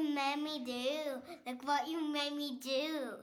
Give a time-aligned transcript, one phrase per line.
[0.00, 1.20] what you made me do?
[1.46, 3.18] Look what you made me do?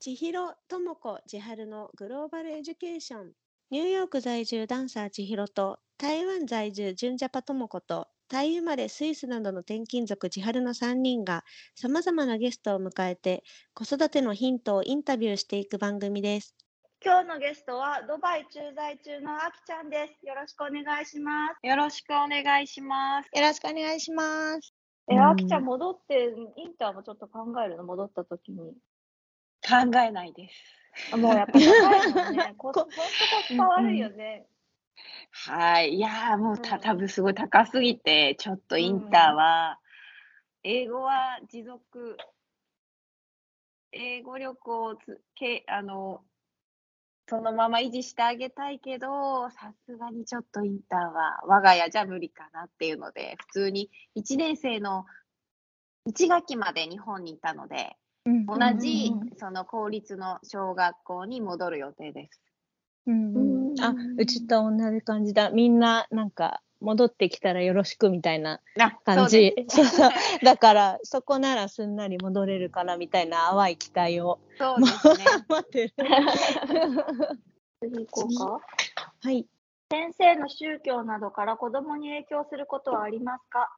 [0.00, 3.32] 千尋智子千春のグローバルエデュケーション
[3.70, 11.44] ニューヨーク在住ダンサー千尋と台湾在住純ジャパ智子とタイ生まれスイスなどの転勤族千春の3人が
[11.76, 13.44] さまざまなゲストを迎えて
[13.74, 16.56] 子育てのヒントをインタビューしていく番組です。
[17.04, 20.26] 今日のゲストはドバイ駐在中のあきちゃんです。
[20.26, 21.66] よろしくお願いします。
[21.66, 23.28] よろしくお願いします。
[23.34, 24.71] よろしくお願いします。
[25.08, 27.84] え、うんあきちゃん戻って、インターもちょっと考えるの？
[27.84, 28.72] 戻った時に。
[29.62, 30.54] 考えないです。
[31.12, 32.54] あもうやっぱ高いもんね。
[32.58, 33.06] コスほんとコ
[33.42, 34.46] スパ悪いよね。
[35.30, 35.94] はい。
[35.94, 39.80] いやーもうたうん多分すごい高すぎて、ちょっとインターは、
[40.62, 42.16] 英語は持続、
[43.92, 46.24] 英語力をつけ、あの、
[47.32, 55.06] そのまま維持してあげたいけど、さすがにちょっとインターは我が家じゃ無理かなっていうので、普通に1年生の
[56.10, 62.38] 1学期まで日本にいたので、同じその公立の小学校に戻る予定です。
[63.06, 70.10] うんうんうんあうちと同じ感じだみんななんか戻ってきたらよろしくみたいなあ感じそうそう
[70.44, 75.24] だからそこならすんなり戻れるからみたいな淡い期待をそうですね。
[75.48, 75.94] 待ってる
[77.80, 78.60] 次行こうか。
[79.20, 79.46] はい
[79.90, 83.76] 先生の宗教などから子供に影響することはありますか？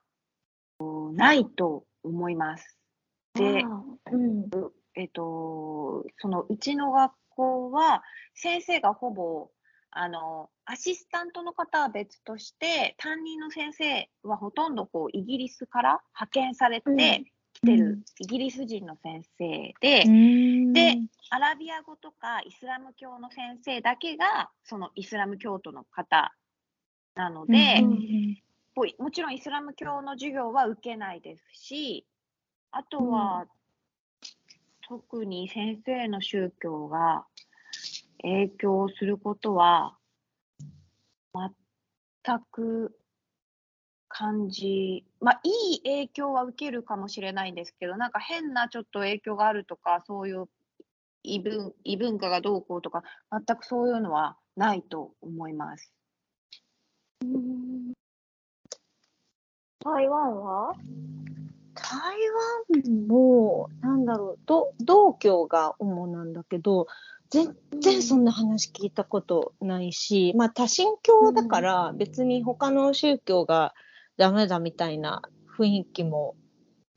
[1.12, 2.78] ないと思います。
[3.34, 3.64] で、
[4.12, 4.48] うん。
[4.94, 9.50] えっと、そのうちの学校は先生がほぼ
[9.97, 16.97] あのアシスタントの方は別として担任の先生はほとんどこうイギリスから派遣されうん。
[16.97, 18.03] てきてる、うん。
[18.19, 20.05] イギリス人の先生で、
[20.72, 20.98] で
[21.31, 26.34] アラビア語とかイスラム教の先生だけがそのイスラム教徒の方
[27.15, 28.38] なので、うん
[28.99, 32.04] もちろんイスラム教の授業は受けないですし、
[32.72, 33.47] あとは、
[34.88, 37.25] 特に先生の宗教が
[38.24, 39.96] 影響することは
[41.34, 42.98] 全く
[44.08, 50.46] 感じ、まあいい影響は受けるかもしれないんですけど、なんか変なちょっと影響があるとか、そういう
[51.22, 55.92] 異文異文化がどうこうとか、全くそういうのはないと思います。
[59.84, 60.72] 台湾は？
[61.74, 61.92] 台
[62.86, 66.86] 湾もなんだろうど道教が主なんだけど
[67.30, 73.74] 全然そんな話聞いたことないし、まあ多神教だから別に他の宗教が
[74.16, 75.22] ダメだみたいな
[75.58, 76.36] 雰囲気も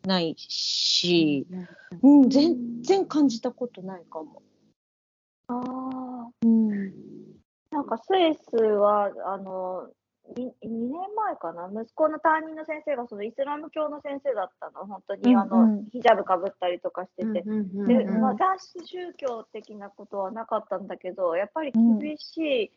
[0.05, 1.47] ないし、
[2.01, 4.41] うん、全然感じたことないかも。
[5.47, 6.29] ああ。
[6.43, 7.07] うん
[7.71, 9.89] なんかスイスは、あの、
[10.35, 15.73] 2, 2年前かな、息子の担任の先生がそのイスラム教の先生だったの、本当に、あのうん。
[15.79, 17.41] うんヒジャブかぶったりとかしてて。
[17.41, 22.71] で、うんまあ、男子宗教的なことはなかったんだけど、やっぱり厳しい、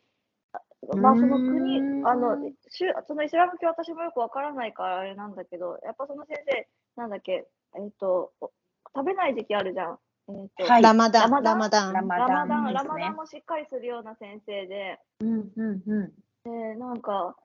[0.96, 2.06] まあ、その国、うん。
[2.06, 2.36] あの、
[2.68, 7.46] 宗そのイスラム教私もよくわからないからあれなんだけど、やっぱその先生、なんだっけ、
[7.76, 8.52] えっ、と、お
[8.94, 9.98] 食べない時期あるじゃん。
[10.28, 10.82] えっ、と、はい。
[10.82, 11.92] ラマダン、ラマダン？
[11.92, 12.28] ラマダン。
[12.28, 12.88] ラマラマダン、ですね。
[12.88, 16.12] ラマダンもしっかりするような先生で、うんうんうん
[16.44, 17.36] で、なんか、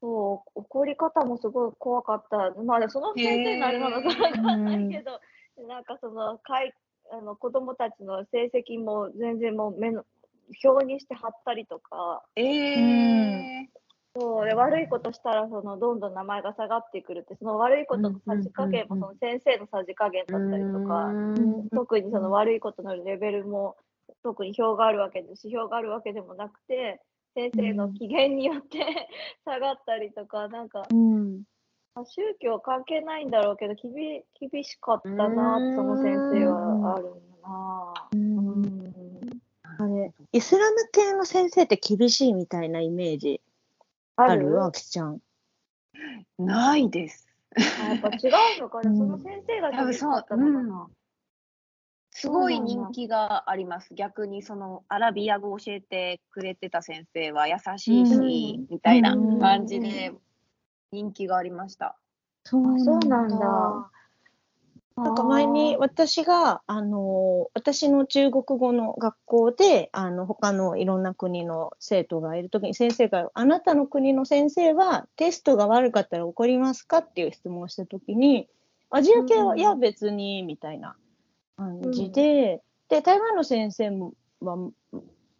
[0.00, 2.50] そう、怒り方もすごい怖かった。
[2.62, 5.20] まあ、その先生のあれなのかわかんないけど、
[5.66, 6.72] なんかその、かい
[7.10, 10.04] あの子供たちの成績も全然もう目の、
[10.64, 13.66] 表にして貼ったりとか、えー。
[14.14, 21.68] そうで悪いことしたらそのどんどん名前が下がってくるって、その悪いことのさじ加減もうんその先生のさじ加減だったりとか、うん。
[21.70, 23.76] 特にその悪いことのレベルも
[24.22, 27.00] 特に表があるわけで指標があるわけでもなくて
[27.34, 28.78] 先生の機嫌によって
[29.44, 31.42] 下がったりとかなんかうん。
[31.94, 33.92] まあ宗教関係ないんだろうけど厳
[34.40, 38.08] 厳しかったなその先生はあるな。
[38.12, 39.42] うん。
[39.78, 43.40] あれ、イスラム系の先生って厳しいみたいなイメージ
[44.16, 44.62] ある？
[44.62, 45.20] あきちゃん。
[46.38, 47.26] ないです。
[47.56, 48.28] あやっぱ違
[48.58, 48.98] うのかな、うん。
[48.98, 50.88] その先生が多分そう厳しかったのかな？
[52.22, 53.94] すごい人気があります。
[53.94, 58.66] 逆にそのアラビア語を教えてくれてた先生は優しいし、うん。
[58.70, 59.40] みたいなうん。
[59.40, 60.12] 感じで
[60.92, 61.98] 人気がありました。
[62.44, 63.90] そうそうなんだ。
[64.94, 76.98] なんか前に私が、あの、私の中国語の学校で、あの、他のいろんな国の生徒がいるときに先生が、あなたの国の先生はテストが悪かったら怒りますか？
[76.98, 78.48] っていう質問をしたときに、
[78.90, 79.58] アジア系は、うん。
[79.58, 80.94] いや別に、みたいな
[81.56, 84.56] 感じで、で、台湾の先生もは、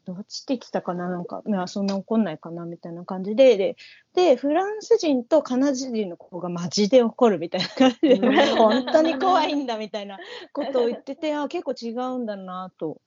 [0.04, 3.76] どっちって言ってたかななんか、いや、そんな怒んないかなみたいな感じで、で、
[4.14, 10.18] で、フランス人とカナダ人の子がマジで怒るみたいな感じで、本当に怖いんだみたいな
[10.52, 13.00] ことを言ってて、あ、結構違うんだなと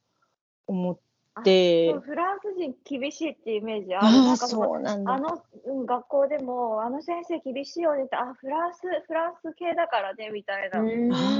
[0.67, 0.97] 思っ
[1.43, 4.23] て、フランス人厳しいっていうイメージある。
[4.23, 5.13] なあそうなんだ。
[5.13, 10.79] あの、うん、学校でも、あの先生厳しいよねって、あ、フランス、フランス系だからね、みたいな。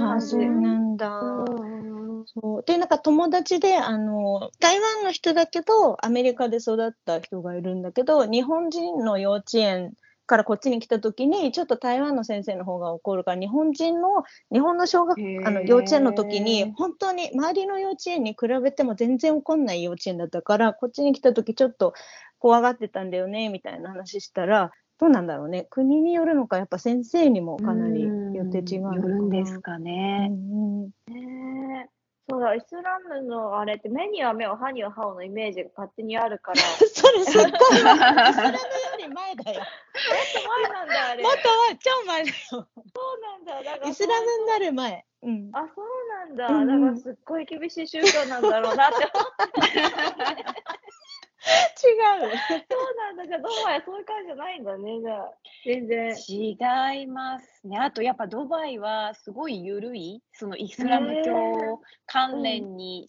[0.09, 1.07] ああ、そうなんだ。
[1.09, 1.95] うん
[2.27, 9.93] そうで、なんか友達で、あの、台湾の人だけど、アメリカで育った人がいるんだけど、日本人の幼稚園
[10.25, 21.93] からこっちに来た時に、ちょっと台湾の先生の方が怒るから、日本人の、日本の小学、あの、幼稚園の時に、本当に周りの幼稚園に比べても全然怒んない幼稚園だったから、こっちに来た時ちょっと
[22.39, 25.67] 怖がってたんだよね、みたいな話したら、どうなんだろうね。
[25.69, 29.01] 国によるのか、やっぱ先生にもかなりよって違うのかな。
[29.01, 30.29] よるんですかうね。
[30.29, 30.89] んうん
[32.37, 36.61] ねえそうだ、イスラムのあれって目には目を、歯には歯をのイメージが勝手にあるから、
[36.93, 38.59] それすっごい前、イスラムよ
[38.99, 39.61] り前だよ。
[40.47, 41.23] 前なんだ、あれ。
[41.23, 42.35] もっと前、超前だよ。
[42.49, 42.67] そう
[43.21, 43.63] なんだ。
[43.63, 45.05] だからイスラムになる前。
[45.23, 45.49] うん。
[45.53, 46.47] あ、そうなんだ。
[46.47, 50.75] だからすっごい厳しい宗教なんだろうなって思って。
[51.45, 52.37] 違う。
[52.39, 53.27] そうなんだ。
[53.27, 55.33] じゃあ、ドバイはそういう感じじゃないんだね、じゃあ。
[55.65, 56.15] 全然。
[56.27, 57.77] 違いますね。
[57.77, 63.07] あとやっぱドバイはすごい緩い、そのイスラム教関連に、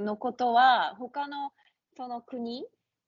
[0.00, 1.52] のことは、他の
[1.96, 2.66] その国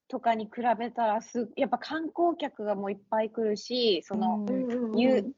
[0.09, 5.33] とかに比べたらす、やっぱ観光客がもういっぱい来るし、その、うんうんうん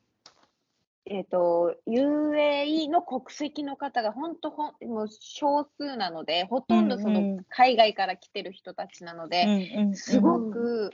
[1.10, 10.90] えっ、と、UAE の国籍の方が本当ほん、もう少数なので、ほとんどその海外から来てる人たちなので、うんうんすごく、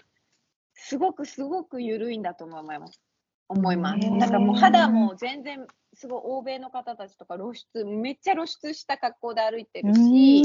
[0.74, 3.00] すごくすごく緩いんだと思います。
[3.48, 4.10] 思います。
[4.10, 10.42] なんかもう肌も全然すごい欧米の方たちとか露出、めっちゃ露出した格好で歩いてるし、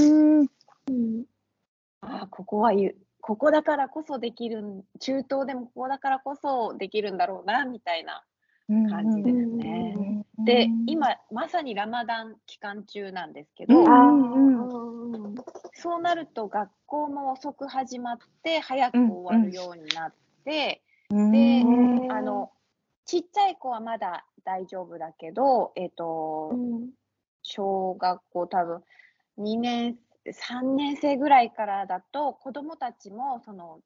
[2.01, 8.23] ああ、ここはゆ、ここだからこそできるん、中東でもここだからこそできるんだろうな、みたいな
[8.89, 9.93] 感じですね。
[9.97, 13.83] うんで、今まさにラマダン期間中なんですけど、
[15.73, 20.13] そうなると学校も遅く始まって早く終わるようになっ
[20.45, 22.11] て、うんでうん。
[22.11, 22.51] あの
[23.05, 26.89] ちっちゃい子はまだ大丈夫だけど、えっ、と、うん
[27.41, 28.83] 小学校多分
[29.39, 33.81] 2年、3年生ぐらいからだと子供たちもその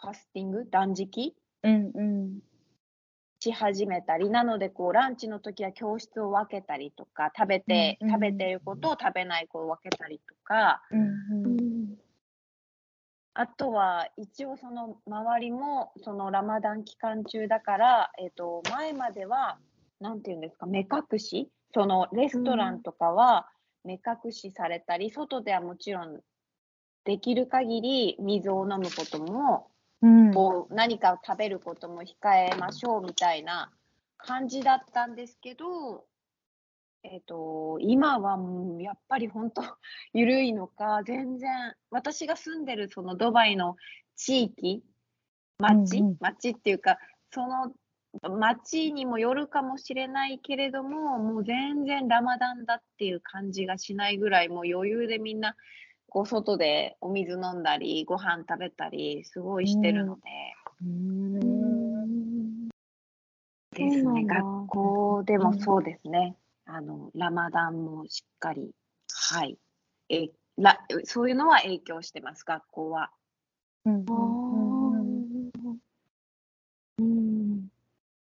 [0.00, 1.34] ファスティング、断食？
[1.62, 2.38] うんうん
[3.50, 8.14] し始めたり、なのでこうランチの時は教室を分けたりとか、食べて、うんうん。
[8.14, 11.56] 食べてる子と食べない子を分けたりとか、うんううん。
[11.92, 11.96] ん
[13.38, 19.58] あとは一応その周りもそのラマダン期間中だから、えっと前までは
[20.00, 21.50] なんていうんですか目隠し？
[21.74, 23.46] そのレストランとかは
[23.84, 26.20] 目隠しされたり、外ではもちろん
[27.04, 33.72] できる限り水を飲むことも、うんこう何かを食べることも控えましょうみたいな
[34.18, 36.04] 感じだったんですけど、
[37.02, 39.62] えっと今はもうやっぱり本当
[40.12, 43.76] 緩いのか全然私が住んでるそのドバイの
[44.16, 44.82] 地域
[45.58, 46.16] 町、うんうん。
[46.20, 46.98] 町っていうか
[47.30, 47.72] その
[48.22, 55.54] 町にもよるかもしれないけれどももう全然ラマダンだっていう感じがしないぐらいもう余裕でみんな
[56.16, 60.22] こう外でお水飲んだりご飯食べたりすごいしてるので、
[60.82, 62.68] うん。
[62.68, 64.24] ですね。
[64.24, 68.74] 学校でもそうですね、あのラマダンもしっかり
[69.12, 69.58] はい。
[70.08, 73.10] えらそういうのは影響してます学校は。
[73.84, 74.08] うん。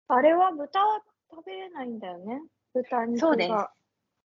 [0.08, 2.42] あれは豚は食べれないんだよね。
[2.74, 3.20] 豚肉が。
[3.20, 3.52] そうです。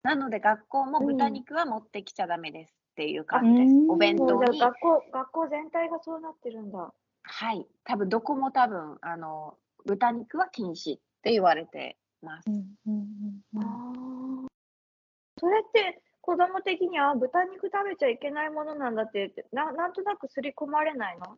[0.01, 3.73] なので学校も豚肉は持ってきちゃダメですっていう感じです。
[3.73, 4.59] うんお弁そう当に。
[4.59, 6.93] 学校学校全体がそうなってるんだ。
[7.23, 7.65] はい。
[7.83, 12.49] 多分どこも多分あの豚肉は禁止って言われてます。
[12.49, 14.47] うんうんうんあー
[15.39, 21.37] それって子供的には豚肉食べちゃいけないものなんだってななんとなく刷り込まれないの？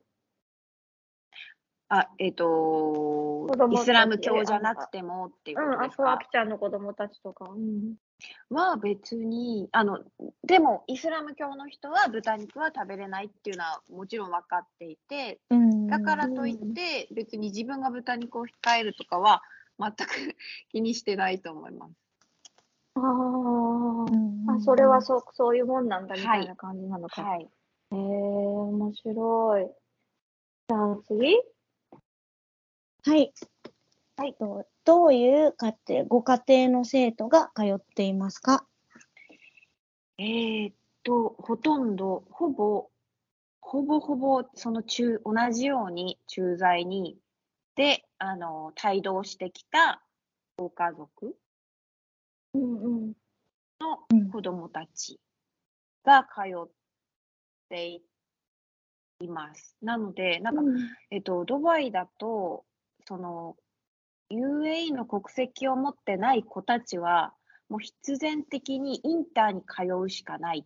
[1.87, 6.03] あ、えっ、と子供イスラム教じゃなくてもっていうことですか？
[6.03, 7.45] そうあきちゃんの子供たちとか。
[7.49, 7.95] うん、
[8.49, 9.99] は別にあの
[10.43, 19.41] でもイスラム教の人は豚肉は食べれないっていうのはもちろん分かっていてうんだからといって別に自分が豚肉を控えるとかは
[19.79, 20.35] 全く
[20.71, 21.93] 気にしてないと思います。
[22.95, 27.23] ああ、それはそうそういうもんなんだみたいな感じなのか。
[27.23, 27.41] はい。
[27.41, 29.65] へえ面白い。
[30.69, 31.41] じゃあ次
[33.05, 33.33] はい。
[34.15, 38.67] はいとどういう家庭、ご家庭の生徒が通っていますか？
[40.19, 42.89] えーっと、ほとんど、ほぼ、
[43.59, 47.17] ほぼほぼ、その中、同じように駐在に、
[47.75, 50.03] で、あの、帯同してきた
[50.57, 51.35] ご家族
[52.53, 53.13] うんうん。
[53.79, 55.19] のうん子供たち
[56.03, 56.69] が通っ
[57.69, 58.01] て
[59.19, 59.75] います。
[59.81, 60.61] なので、なんか、
[61.09, 62.63] えっと、ドバイだと、
[63.07, 63.57] その、
[64.31, 67.33] UAE の国籍を持ってない子たちは、
[67.69, 70.65] もう必然的にインターに通うしかないっ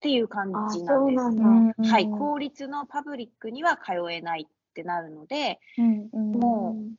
[0.00, 1.24] ていう感あ、じなんです。
[1.24, 1.90] そうなんだ。
[1.90, 6.98] はい、公立のパブリックには通えないってなるので、うんうんもう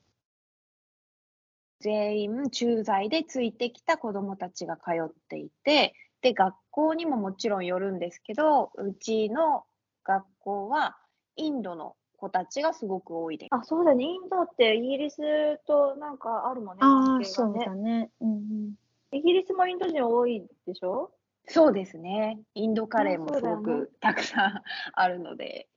[1.82, 9.64] 全員駐在でついてきた子どもたちが通っていて、で、学校にももちろんよるんですけど、うちの
[10.04, 10.98] 学校は
[11.38, 13.50] インドの子たちがすごく多いです。
[13.52, 14.04] あ、そうだね。
[14.04, 15.18] インドってイギリス
[15.66, 16.82] となんかあるもんね。
[16.84, 18.12] ああ、そうねだね。
[18.22, 18.74] うんうん
[19.12, 21.12] イギリスもインド人多いでしょ？
[21.48, 22.40] そうですね。
[22.54, 24.62] インドカレーもすごくたくさん
[24.94, 25.68] あるので。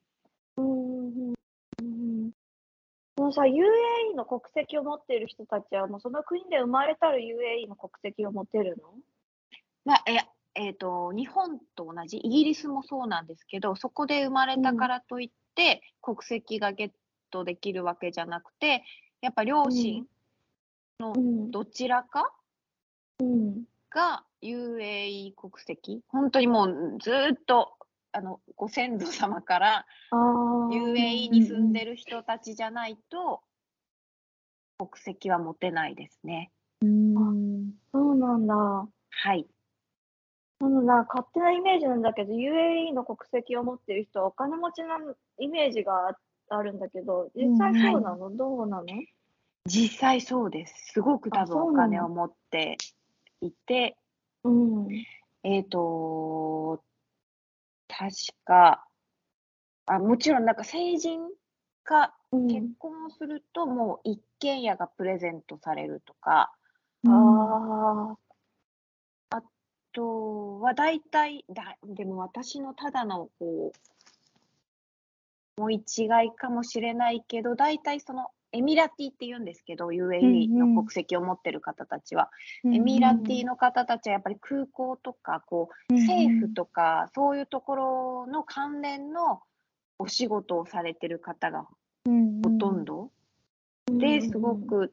[0.59, 1.35] うんうん
[1.81, 2.31] うん。
[3.17, 8.93] そのさ、UAE の国籍を持っている人たちは、もうその国で生まれたる UAE の国籍を持てるの？
[9.87, 10.19] まあ、え、
[10.55, 16.91] えーと、日本と同じ、イギリスもそうなんですけど、そこで生まれたからといって、国籍がゲッ
[17.31, 18.85] トできるわけじゃなくて、
[19.21, 20.07] やっぱ両親、
[20.99, 21.51] うん。
[21.51, 22.33] どちらか
[23.21, 23.65] うん。
[23.91, 27.75] が UAE 国籍、本当にもうずーっと
[28.13, 29.87] あのご先祖様から。
[30.13, 33.43] UAE に住んでる人たちじゃないと、
[34.79, 36.51] 国籍は持てないですね。
[36.83, 38.55] うんそうなんだ。
[38.55, 39.47] はい。
[40.63, 44.97] そのな、勝手なイメージなんだけど、UAE の国籍を持っている人はお金持ちな
[45.41, 46.17] イメージが
[46.51, 48.87] あるんだけど、実際そうなの、どうなの？
[49.67, 50.93] 実際そうです。
[50.93, 52.77] すごく多分お金を持って
[53.41, 53.97] いて、
[54.45, 54.89] うん。
[55.43, 56.81] えっ、と、
[57.89, 58.11] 確
[58.45, 58.87] か、
[59.87, 61.23] あ、もちろんなんか成人
[61.83, 62.47] かうん。
[62.47, 66.53] 結婚をするともう一軒家がプレゼントされるとか、
[67.05, 68.17] ああ
[69.93, 73.79] とは大体だ、でも私のただのこう、
[75.59, 82.31] 思い違いかもしれないけど、大体そのエミラティって言うんですけど、UAE の国籍を持ってる方たちは、
[82.65, 89.41] エミラティの方たちはやっぱり空港とか、こう、政府とか、そういうところの関連の
[89.99, 91.67] お仕事をされてる方が
[92.05, 93.11] ほとんど。
[93.89, 93.93] あ。
[93.93, 94.93] ですごく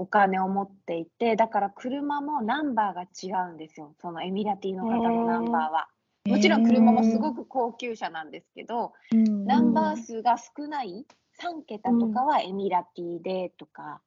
[0.00, 5.88] お金を持っていて、だから車もナンバーが違うんですよ、そのエミラティの方のナンバーは。
[6.26, 11.06] もちろん車もすごく高級車なんですけど、ナンバー数が少ない
[11.38, 14.00] 3桁とかはエミラティでとか、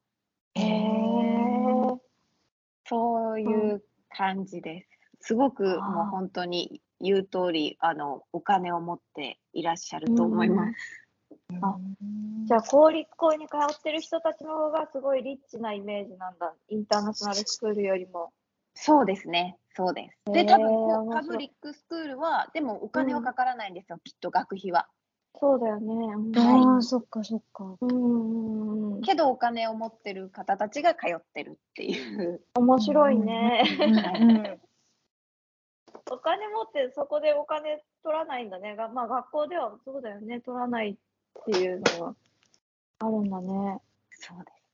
[0.56, 0.94] へえ。
[2.88, 4.82] そういう感じで
[5.20, 5.28] す。
[5.28, 11.03] すごくもう本当に言う通り、あの、お金を持っていらっしゃると思います。
[11.62, 11.76] あ
[12.46, 16.54] じゃあ、公立校に通ってる人たちの方がすごいリッチなイメージなんだ。
[16.68, 18.32] インターナショナルスクールよりも。
[18.74, 19.56] そうですね。
[19.74, 20.32] そうです。
[20.32, 24.88] で、多分パブリックスクールは、でもお金はかからないんですよ、きっと学費は。
[25.40, 25.94] そうだよね。
[25.94, 27.76] うんああ、そっかそっか。
[27.80, 29.00] うんうんうん。
[29.02, 32.42] けどお金を持ってる方たちが通ってるっていう。
[32.54, 33.64] 面白いね。
[33.80, 34.60] うん
[36.10, 38.76] お金持ってそこでお金取らないんだね。
[38.76, 40.40] がまあ学校ではそうだよね。
[40.40, 40.98] 取らない
[41.40, 42.14] っていうのが
[43.00, 43.80] あるんだね。
[44.10, 44.64] そうです。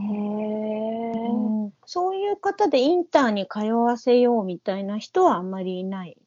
[0.00, 1.28] へえ。
[1.30, 6.18] うんそういう方でインターに通わせようみたいな人はあんまりいない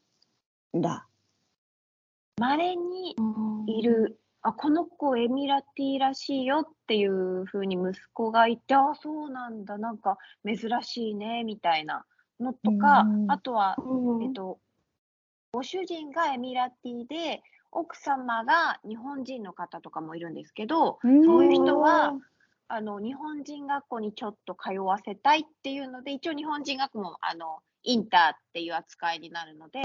[0.76, 1.06] んだ。
[2.40, 3.14] 稀に
[3.68, 12.04] いる、あ、この子エミラティらしいよっていうふうに息子がいて、あ、そうなんだ、なんか珍しいね、みたいな
[12.40, 14.24] のとかう、んあとは、うん。
[14.24, 14.58] えっと、
[15.52, 17.40] ご主人がエミラティで、
[17.72, 22.14] 奥様が日本人の方とかもいるんですけど、そういう人は、
[22.68, 29.80] あの、日本人学校にちょっと通わせたいっていうので、一応日本人学校も、あの、インターっていう扱いになるので、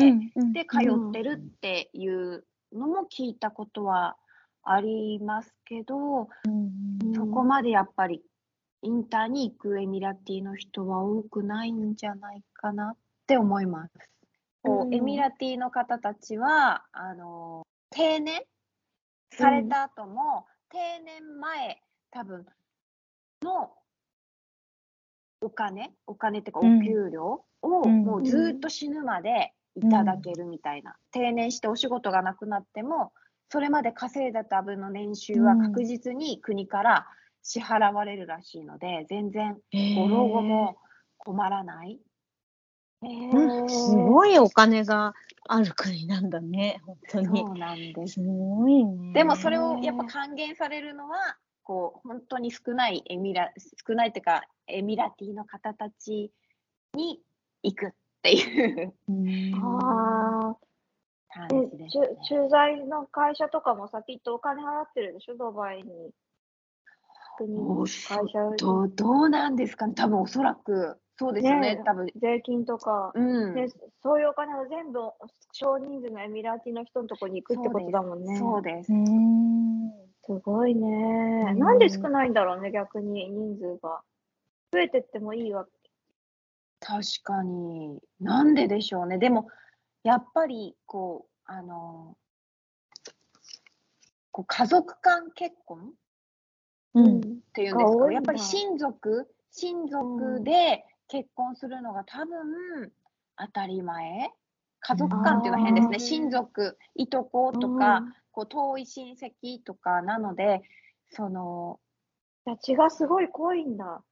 [0.54, 0.80] で、通
[1.10, 4.18] ってるっていうのも聞いたことは
[4.64, 6.30] ありますけど、
[7.16, 8.22] そこまでやっぱり
[8.82, 13.94] インターに行くエミラティの人は多くないんじゃないかなって思います。
[14.62, 14.94] こううん。
[14.94, 17.66] エミラティの方たちは、あの、
[17.98, 18.44] 定年？
[19.32, 22.46] された後も、定年前、多分
[23.42, 23.74] の
[25.42, 26.82] お金、お金っていうかおうん。
[26.84, 28.04] 給料をうん。
[28.04, 30.96] もうずーっと死ぬまでいただけるみたいな。
[31.12, 33.14] 定年してお仕事がなくなっても、
[33.50, 37.08] それまで稼いだた分の年収は確実に国から
[37.42, 39.58] 支払われるらしいので、全然
[39.96, 40.78] ご老後も
[41.18, 42.00] 困らない。
[43.02, 45.14] うんすごいお金が
[45.48, 47.40] ある国なんだね、本当に。
[47.42, 48.14] そうなんです。
[48.16, 49.14] すごいね。
[49.14, 53.52] でもそれをやっぱ還元されるのは、こう、本当に少ないエミラ、
[53.88, 56.32] 少ないっていうか、エミラティの方たち
[56.94, 57.22] に
[57.64, 57.90] 行くっ
[58.22, 60.56] ていううんあ
[61.50, 61.90] で、ね。
[62.28, 66.12] 駐在の会社とかもさ、きっとお金払ってるでしょ、ドバイに。
[67.38, 68.18] 国会社
[68.58, 72.08] どうどうなんですかね多分おそらく、そうですよね、ね多分。
[72.16, 73.56] 税金とか、うん。
[73.56, 73.68] で、
[74.04, 75.00] そういうお金を全部
[75.52, 78.38] 少人数のエミラティの人のとこに行くってことだもんね。
[78.38, 78.94] そうです。
[78.94, 79.92] うん
[80.24, 81.52] すごいね。
[81.54, 84.02] うんなんで少ないんだろうね、逆に人数が。
[84.72, 85.72] 増えてってもいいわけ。
[86.80, 88.00] 確かに。
[88.20, 89.18] なんででしょうね。
[89.18, 89.48] でも、
[90.04, 92.18] やっぱり、こう、あの、
[94.32, 95.94] こう家族間結婚？
[96.94, 97.22] うんっ
[97.54, 102.92] ていうんですか、やっぱり親族、親族で結婚するのが多分
[103.38, 104.32] 当たり前。
[104.80, 106.00] 家族間っていうのは変ですね。
[106.00, 110.62] 親族、いとことか、こう遠い親戚とかなので、
[111.10, 111.80] その、
[112.62, 114.04] 血がすごい濃いんだ。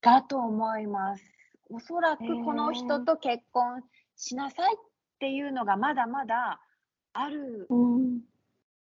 [0.00, 1.24] だと思います。
[1.70, 3.82] おそらくこの人と結婚
[4.16, 4.78] しなさいっ
[5.20, 6.60] ていうのがまだまだ
[7.12, 8.20] あるうん。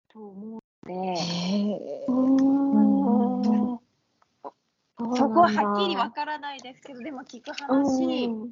[0.10, 2.71] と思うので、うん
[5.16, 8.52] そこははっきりわからないですけど、でも聞く話、うん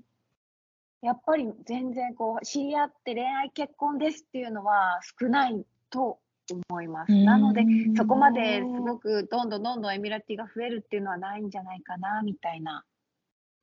[1.01, 6.19] やっぱり全然こう知り合って恋愛結婚ですっていうのは少ないと
[6.69, 7.13] 思います。
[7.13, 7.63] なので、
[7.95, 12.83] そこまですごくどんどんどんどんエミラティが増えるっていうのはないんじゃないかなみたいな。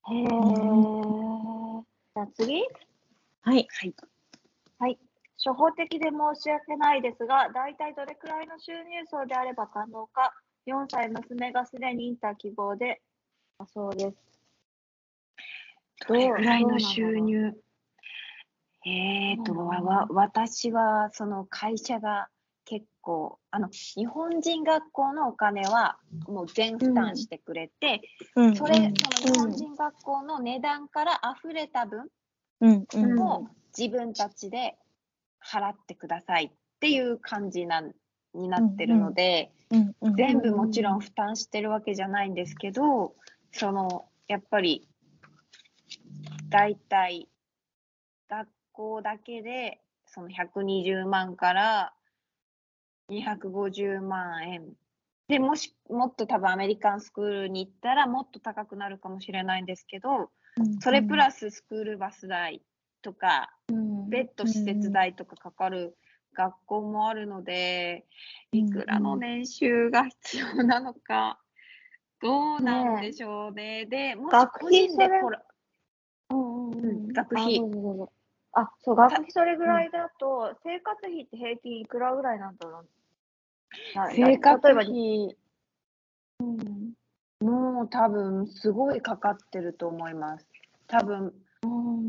[0.08, 0.24] へえ。
[0.24, 2.62] じゃあ次。
[3.42, 3.66] はい。
[3.68, 3.94] はい。
[4.78, 4.98] はい。
[5.44, 10.32] 初歩的で申し訳ないですが、大体どれくらいの収入層であれば可能か、
[10.66, 13.00] 4歳娘がすでにインター希望で、
[13.58, 14.16] だそうです。
[16.08, 16.78] どれぐらいの？
[16.78, 17.52] 収入。
[18.84, 22.28] えーと、わわ私はその会社が
[22.64, 25.98] 結構、あの、日本人学校のお金は
[26.28, 28.02] もう全負担してくれて、
[28.34, 28.56] うん。
[28.56, 28.90] それ、その
[29.32, 32.08] 日本人学校の値段から溢れた分
[32.60, 34.76] を自分たちで
[35.44, 36.50] 払ってくださいっ
[36.80, 37.92] ていう感じなん
[38.36, 39.50] になってるので、
[40.16, 43.14] 全部もちろん負担してるわけじゃないんですけど、
[43.52, 44.88] そのやっぱり
[46.48, 47.28] 大体
[48.28, 51.92] 学校だけでその120万から
[53.10, 54.72] 250万円。
[55.28, 60.30] でもしもっと多分アメリカンスクールに行ったらもっと高くなるかもしれないんですけど
[60.80, 62.62] それプラススクールバス代
[63.02, 63.50] とか
[64.08, 65.96] 別途施設代とかかかる
[66.36, 68.04] 学校もあるので、
[68.52, 71.38] うんいくらの年収が必要なのか、
[72.22, 73.86] どうなんでしょうね。
[73.86, 75.36] で、もし学個費それ人で
[76.30, 77.12] うんうんうん。
[77.12, 77.60] 学費。
[78.52, 82.88] あそう、学費それぐらいだと、生活費って平均いくらぐらいなんだろう？
[83.94, 85.36] な生活費、
[86.40, 86.94] うん。
[87.40, 90.46] もう多分すごいかかってると思います。
[90.86, 91.34] 多分、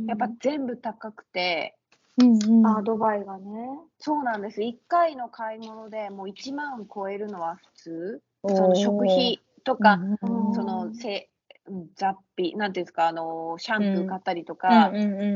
[0.07, 1.75] やっぱ全部高くて、
[2.17, 3.79] うんうんあ、ドバイがね。
[3.99, 4.61] そうなんです。
[4.61, 8.21] 1回の買い物でもう1万超えるのは普通。
[8.49, 11.29] その食費とか、うんそのせ
[11.67, 14.91] うん雑費、なんていうんですか、あの、シャンプー買ったりとか、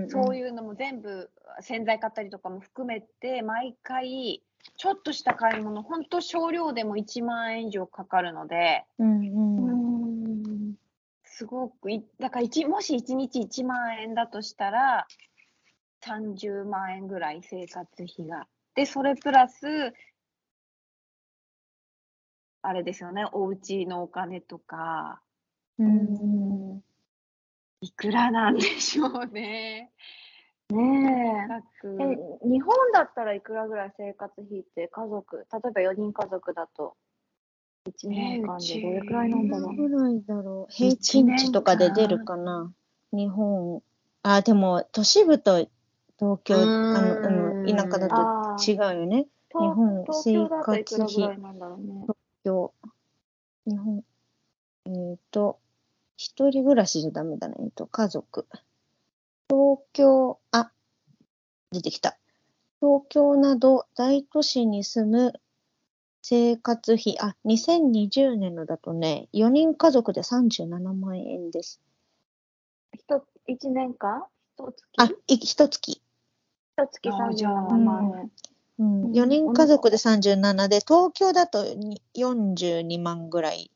[0.07, 1.29] そういいうのも全部
[1.61, 4.41] 洗剤買ったりとかも含めて毎回
[4.77, 10.75] ちょっとした買い物ほんと少量でも1万円以上かかるのでうんううんん。
[11.25, 15.07] すごくいだから一もし1日1万円だとしたら
[16.03, 18.47] 30万円ぐらい生活費が。
[18.75, 19.93] でそれプラス
[22.63, 25.21] あれですよねお家のお金とか
[25.77, 26.81] うん
[27.81, 29.91] いくらなんでしょうね。
[30.69, 32.03] ね各え。
[32.45, 36.95] え、日本だったらいくらぐらい生活費って家族、例えば4人家族だと、
[37.87, 39.75] 1年間でどれくらいなんだろう。
[39.75, 40.71] ぐらいだろう。
[40.71, 42.71] 平均値とかで出るかな。
[43.11, 43.81] 日本。
[44.21, 45.67] あ、でも都市部と
[46.21, 49.25] 東京、あの、あの田舎だあと違うよね。
[49.49, 52.05] 東日本東京だといくらぐらいなんだろうね。
[52.45, 52.71] 今
[53.65, 54.03] 日、日本、
[54.85, 55.57] えっ、と、
[56.17, 57.55] 一人暮らしじゃダメだね。
[57.59, 58.45] えっと、家族。
[59.49, 60.71] 東京、あ、
[61.71, 62.19] 出てきた。
[62.81, 65.33] 東京など大都市に住む
[66.21, 71.81] 生活費、あ、2020年のだとね、4人家族で37万円です。
[72.93, 74.23] ひと1年間？
[74.55, 74.83] 一月？
[74.97, 76.01] あ、い一月。
[76.83, 78.31] 一月あじゃあ37万円。
[78.79, 83.71] うん、うん4人家族で37で、東京だとに42万ぐらい。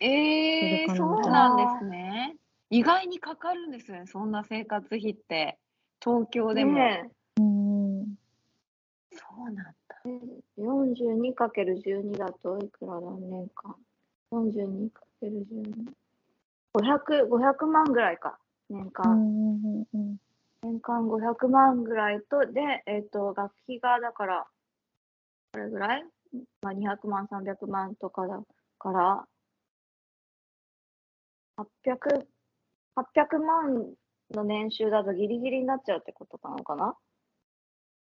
[0.00, 2.36] えー、そうなんですね。
[2.70, 5.58] 意外にかかるんですよね、そんな生活費って。
[6.02, 6.74] 東京でも。
[6.74, 8.14] ねうん
[9.12, 9.74] そうなんだ。
[10.06, 10.08] え
[10.58, 13.76] 42×12 だといくらだ年間
[14.32, 14.90] 42×12
[16.72, 18.38] 500, 500万ぐらいか
[18.70, 20.16] 年う間、んうん
[20.62, 24.46] 年間500万ぐらいとで、えっと学費がだから
[25.52, 26.04] これぐらい、
[26.62, 28.40] まあ、200万300万とかだ
[28.78, 29.24] から
[31.56, 32.28] 800
[32.96, 33.94] 800万
[34.32, 36.94] の年収だとギリギリになっちゃうってことなのかな？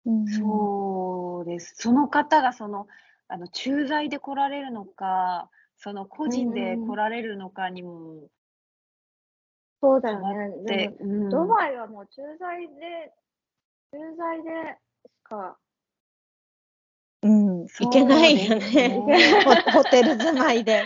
[0.06, 0.26] うん。
[0.26, 1.74] そうです。
[1.76, 2.86] その方がその、
[3.28, 8.28] あの、駐在で来られるのか、その個人で来られるのかにも
[9.80, 10.64] そうだよね。
[10.66, 13.12] で、も、うんドバイはもう駐在で、
[13.92, 15.56] 駐在でしか、
[17.22, 18.88] うん、いけないよね。
[18.88, 20.84] ねホ ホテル住まいで。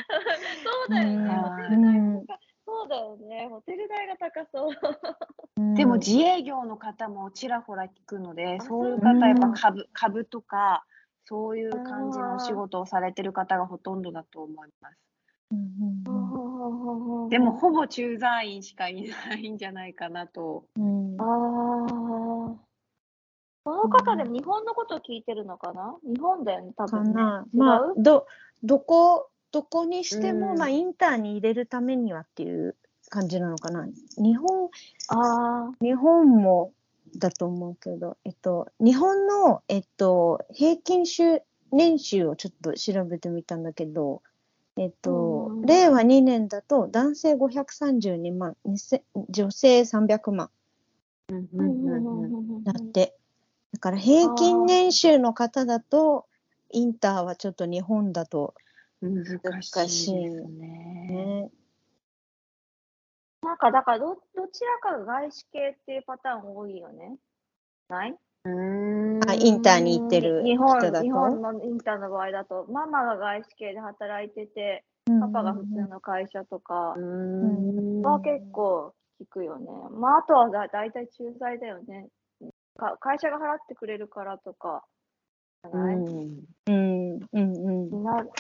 [0.64, 2.24] そうだよね。
[2.66, 3.48] そうだよね。
[3.48, 5.74] ホテル代が高そう。
[5.74, 10.85] でもうん自営業の方もちらほら聞くので、あそういう方やっぱ株、株とか、
[11.24, 14.98] そういう感じのお仕事をされてる方がほとんどだと思います。
[15.52, 15.59] うん
[16.07, 16.23] うん
[17.31, 20.64] でも、ほぼ駐在員しかいないんじゃないかなと。
[20.77, 22.55] うんああ。
[23.64, 25.96] この方でも日本のことを聞いてるのかな？
[26.05, 27.14] 日本だよね、多か分ね。
[27.55, 28.27] まあ、ど、
[28.62, 32.77] どこ、どこにしても、うんまあ、インターに入れるためにはっていう
[33.09, 33.87] 感じなのかな。
[34.18, 34.68] 日本、
[35.09, 36.72] あ日本も
[37.16, 41.40] だと思うけど、えっと、日本の、えっと、平均収
[41.72, 44.22] 年収をちょっと調べてみたんだけど、
[44.76, 48.56] えっとうん、令和2年だと男性532万、
[49.28, 50.50] 女性300万
[51.28, 51.40] うんあ。
[51.52, 53.16] うんうんうんうんだって。
[53.72, 56.26] だから平均年収の方だと、
[56.70, 58.54] インターはちょっと日本だと
[59.00, 60.48] 難しい難しいですね。
[61.08, 61.50] ね、
[63.42, 67.16] なんか、だからど、どちらかが外資系っていうパターン多いよね。
[67.88, 68.16] ない？
[69.26, 71.52] あ、インターに行ってる日人だ本日本と。
[71.52, 74.85] のインターの場合だと、ママが外資系で働いてて、
[75.20, 79.66] パパが普通の会社とかうんは結構聞くよね。
[79.92, 82.09] まあ、あとはだ大体駐在だよね。
[82.76, 84.85] か会社が払ってくれるからとか、
[85.62, 88.30] じゃない、うんうん、うん、うんになる。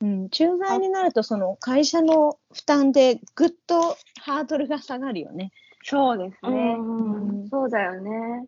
[0.00, 0.28] うん。
[0.30, 5.52] 駐在になると、その会社の負担でぐっとハードルが下がるよね。
[5.84, 6.76] そうですね。
[6.78, 8.46] うんうんそうだよね。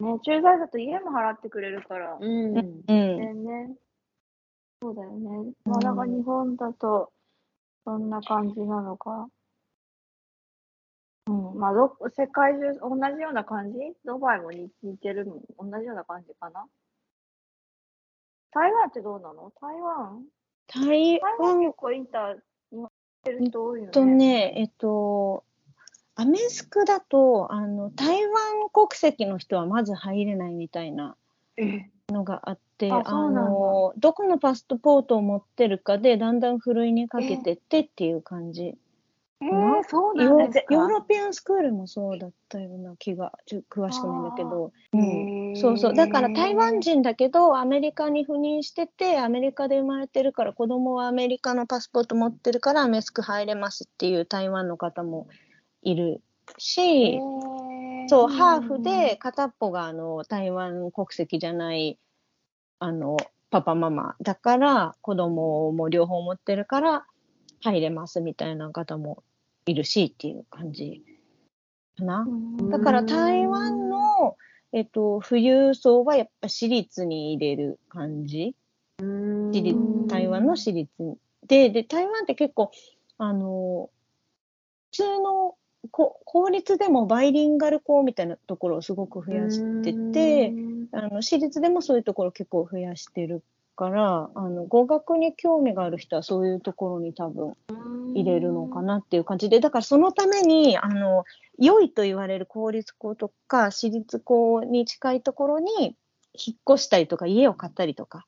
[0.00, 2.16] ね、駐在だと家も払ってくれるから。
[2.20, 2.56] うん。
[2.58, 2.84] うん。
[2.86, 3.76] ねね。
[4.82, 5.52] そうだよね。
[5.64, 7.12] まあ、だから日本だと、
[7.84, 9.28] そんな感じなのか。
[11.26, 11.58] うん。
[11.58, 13.78] まあ、ど、世界中同じような感じ？
[14.04, 15.70] ドバイも似似てるもん。
[15.70, 16.66] 同じような感じかな？
[18.50, 19.52] 台湾ってどうなの？
[19.60, 20.24] 台湾？
[20.66, 22.34] 台台湾湾結構インター
[22.72, 22.90] に乗っ
[23.22, 23.92] てる人多いよね。
[23.92, 25.44] とね、えっと、
[26.16, 31.16] アメスクだと、あの、台湾国籍の人はまず入れないみたいな
[31.56, 38.76] えのがあって、あの、どこのパスポートを持ってるかで、だんだんふるいにかけてってっていう感じ。
[39.42, 40.74] えー、そうなヨんですか。
[40.74, 45.52] ヨーロピアンスクールもそうだったような気が、ちょ詳しくないんだけど、へうん。
[45.52, 45.56] ー。
[45.56, 45.94] そうそう。
[45.94, 55.26] だから台湾人だけど、アメリカに赴任してて、アメリカで生まれてるから、子供はアメリカのパスポート持ってるから、アメスク入れますっていう台湾の方も
[55.84, 56.20] いる
[56.58, 57.18] し、
[58.08, 61.98] そう、ハーフで片っぽがあの台湾国籍じゃない、
[62.78, 63.16] あの、
[63.50, 67.06] パパママだから、子供も両方持ってるから、
[67.60, 69.22] 入れますみたいな方も
[69.66, 71.02] いるしっていう感じ
[71.96, 72.26] かな。
[72.26, 74.36] うんだから台湾の、
[74.72, 78.54] えっと、富裕層はやっぱ私立に入れる感じ。
[78.98, 81.16] 私立うん台湾の私立に。
[81.46, 82.70] で、で、台湾って結構、
[83.18, 83.90] あの、
[84.90, 85.54] 普通の
[85.90, 90.52] こ公立でもバイリンガル校みたいなところをすごく増やしてて、
[90.92, 93.42] あの、私立でもそういうところ結構増やしてる
[93.76, 97.54] から、あの、語学に興味がある人はそういうところに多分
[98.14, 101.24] 入れるのかなっていう感じで、だからそのために、あの、
[101.58, 105.96] 良いと言われる公立校とか、私立校に近いところに
[106.34, 108.22] 引っ越したりとか、家を買ったりとかっ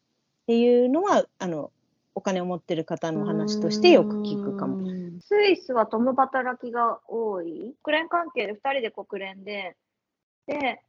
[0.47, 1.71] ていうのは、あの、
[2.16, 4.79] お金を持ってる方の話としてよく聞くかも。
[5.20, 7.74] スイスは共働きが多い。
[7.83, 9.76] 国連関係で2人で国連で、
[10.46, 10.81] で、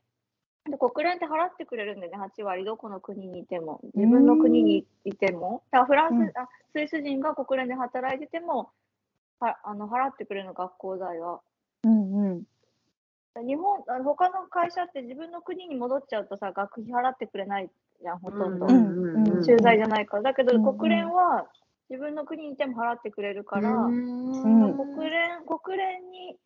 [0.69, 3.81] で国連って払ってくれるんだよね、8割、どこの国にいても。
[3.93, 5.63] 自分の国にいても。
[5.69, 8.69] だからフランス、うんあスイス人が国連で働いてても、
[9.41, 11.41] はあの払ってくれるの、学校代は。
[13.45, 17.69] 日本、あの他の会社って自分の国に戻っちゃうとさ、学費払ってくれない
[18.01, 18.67] じゃん、ほとんど。
[19.45, 20.23] 駐在じゃないから。
[20.23, 21.47] だけど、国連は
[21.89, 26.37] 自分の国にいても払ってくれるから、うん国連、国連に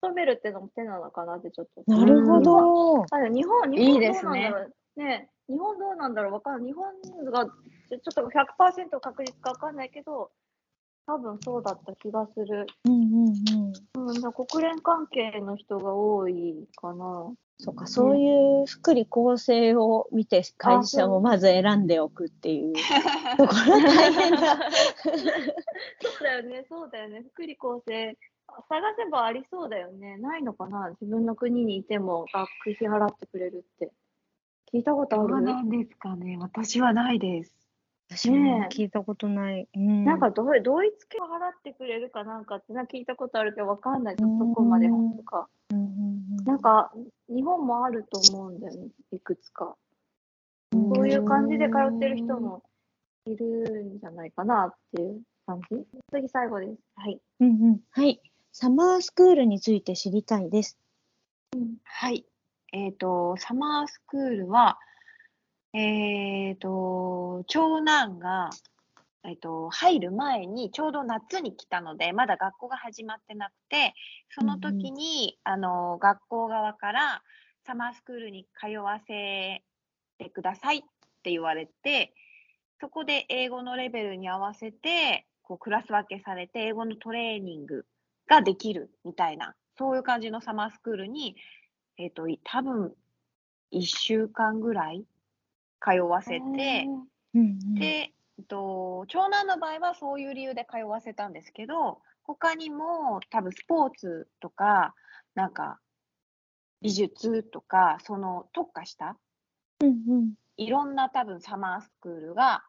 [0.00, 1.82] 勤めるっていうのも手なのかなってちょっと。
[1.90, 3.04] なるほど。
[3.32, 5.00] 日本、日本どうなんだろう。
[5.00, 6.66] ね日本どうなんだろうわかんない。
[6.66, 6.84] 日本
[7.30, 7.50] がちょ
[7.96, 10.30] っと100%確実かわかんないけど、
[11.06, 12.66] 多分そうだった気がする。
[12.84, 13.34] うんうん
[13.96, 14.08] うん。
[14.08, 17.32] うん、国連関係の人が多いかな。
[17.58, 22.74] そうか、そういう福利厚生を見て会社をまず選んでおくっていう
[23.38, 24.38] ところ大変だ。
[25.00, 27.24] そうだよね、そうだよね。
[27.32, 28.18] 福利厚生、
[28.68, 30.18] 探せばありそうだよね。
[30.18, 30.90] ないのかな？
[31.00, 33.90] 自分の国にいても学費払ってくれるって。
[34.72, 35.28] 聞いたことある？
[35.30, 36.36] どうなんですかね。
[36.38, 37.54] 私はないです。
[38.08, 39.68] 私も聞いたことない。
[39.74, 44.16] うんなんかどうドイツ系は払ってくれるかなんかってな聞いたことあるけどわかんない。
[44.16, 45.48] どこまで本当か。
[45.70, 45.86] うんうん
[46.38, 46.92] うんなんか
[47.28, 48.88] 日本もあると思うんだよね。
[49.10, 49.76] いくつか。
[50.72, 52.62] うんそういう感じで通ってる人も
[53.26, 55.84] いるんじゃないかなっていう感じ？
[56.12, 56.78] 次最後です。
[56.94, 57.20] はい。
[57.40, 58.20] うんうんはい。
[58.52, 60.78] サマースクールについて知りたいです。
[61.84, 62.24] はい。
[62.72, 64.78] えっ、と、サマースクールは、
[65.78, 68.48] えっ、と、長男が、
[69.24, 73.92] えっ、と、入る前に、ちょうど夏に来たので、まだ学校が始まってなくて、
[74.30, 77.22] その時に、あの、学校側から、
[77.66, 79.62] サマースクールに通わせ
[80.16, 80.80] てくださいっ
[81.22, 82.14] て言われて、
[82.80, 87.84] そこで英語のレベルに合わせて、こう、クラス分けされて、英語のトレーニング
[88.26, 91.36] ができるみたいな、そういう感じのサマースクールに、
[91.98, 92.94] えっ、と、い多分、
[93.72, 95.04] 1週間ぐらい
[95.80, 104.94] 通わせて、うんうんで、えっと、長男の場合はそういう理由で通わせたんですけど、他にも多分スポーツとか、
[105.34, 105.78] なんか
[106.82, 109.16] 美術とか、その特化した
[109.80, 109.90] うんう
[110.22, 112.64] んいろんな多分サマースクールが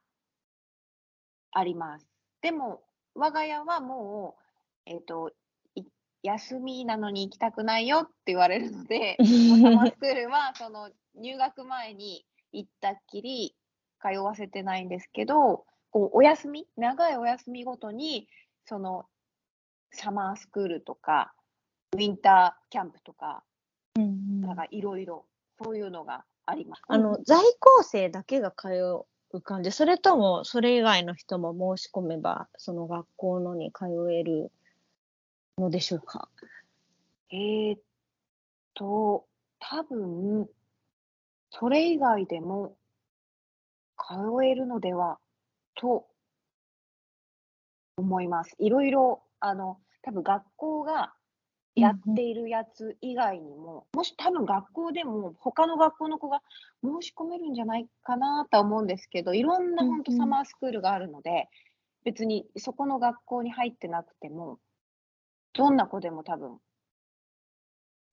[1.51, 2.07] あります。
[2.41, 2.83] でも、
[3.15, 4.35] 我が家はも
[4.85, 5.31] う、えっ、と、
[5.75, 5.83] い
[6.21, 13.55] 休みなのに行きたくないよって言われるので、 サマースクールはその入学前に行ったっきり
[14.01, 18.27] 通わせてないんですけど、こうお休み、長いお休みごとに、
[18.65, 19.05] その
[19.91, 21.33] サマースクールとか、
[21.93, 23.43] ウィンターキャンプとか、
[23.95, 24.41] うんうん。
[24.41, 25.25] なんかいろいろ、
[25.63, 26.81] そういうのがあります。
[26.87, 28.69] あの在校生だけが通
[29.33, 34.51] う感じそれともそれ以外の人も申し込めばその学校のに通える
[35.57, 36.29] のでしょうか？
[37.29, 37.79] えーっ
[38.73, 39.25] と、
[39.59, 40.47] 多分、
[41.59, 42.75] それ以外でも
[43.97, 45.17] 通えるのでは
[45.75, 46.05] と
[47.97, 48.55] 思います。
[48.59, 51.13] いろいろ、あの、多分学校が
[51.75, 56.41] やっているやつ以外にも、もし多分学校でも他の学校の子が
[56.83, 61.49] 申し込めるんじゃないかなとは思うんですけど、いろんな本当サマースクールがあるので、
[62.03, 64.59] 別にそこの学校に入ってなくても、
[65.53, 66.59] どんな子でも多分、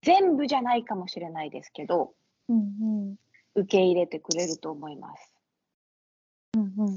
[0.00, 2.14] 全部じゃないかもしれないですけど、
[2.48, 2.60] うんう
[3.12, 3.16] ん
[3.54, 5.34] 受け入れてくれると思います。
[6.54, 6.96] うんうんうん。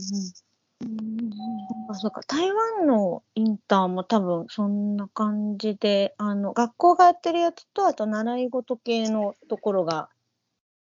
[1.89, 2.21] あそうか。
[2.27, 10.09] 台湾のインターも多分そんな感じであの学校がやってるやつとあと習い事系のところが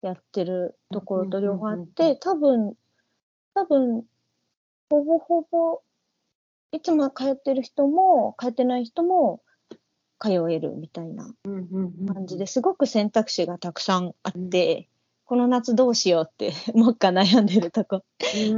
[0.03, 2.74] やってるところと両方あって多分
[3.55, 4.05] 多分
[4.90, 5.83] ほぼほぼ
[6.72, 9.42] いつも通ってる人も通ってない人も
[10.18, 11.33] 通えるみたいな
[12.12, 14.88] 感じですごく選択肢がたくさんあって、
[15.26, 18.02] この夏どうしようって もっか悩んでるとこ。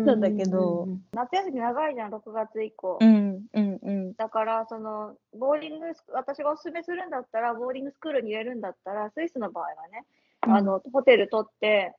[0.05, 0.89] なんだけど。
[1.13, 2.99] 夏休み長いじゃん、6月以降。
[3.01, 4.15] うんうんうん。
[4.15, 10.07] だから、その、ボーリングス、私がおすすめするんだったら、ボーリングスクールに入れるんだったら、スイスの場合はね、
[10.41, 11.95] あの、ホテル取って、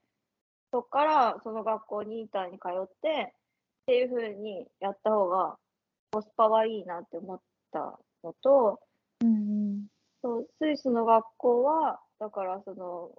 [0.72, 3.34] そこからその学校にインターに通って、
[3.84, 5.58] っていう風にやった方が、
[6.12, 8.82] コスパはいいなって思ったのと、
[9.22, 9.88] うん。
[10.22, 13.12] そうスイスの学校は、だからその、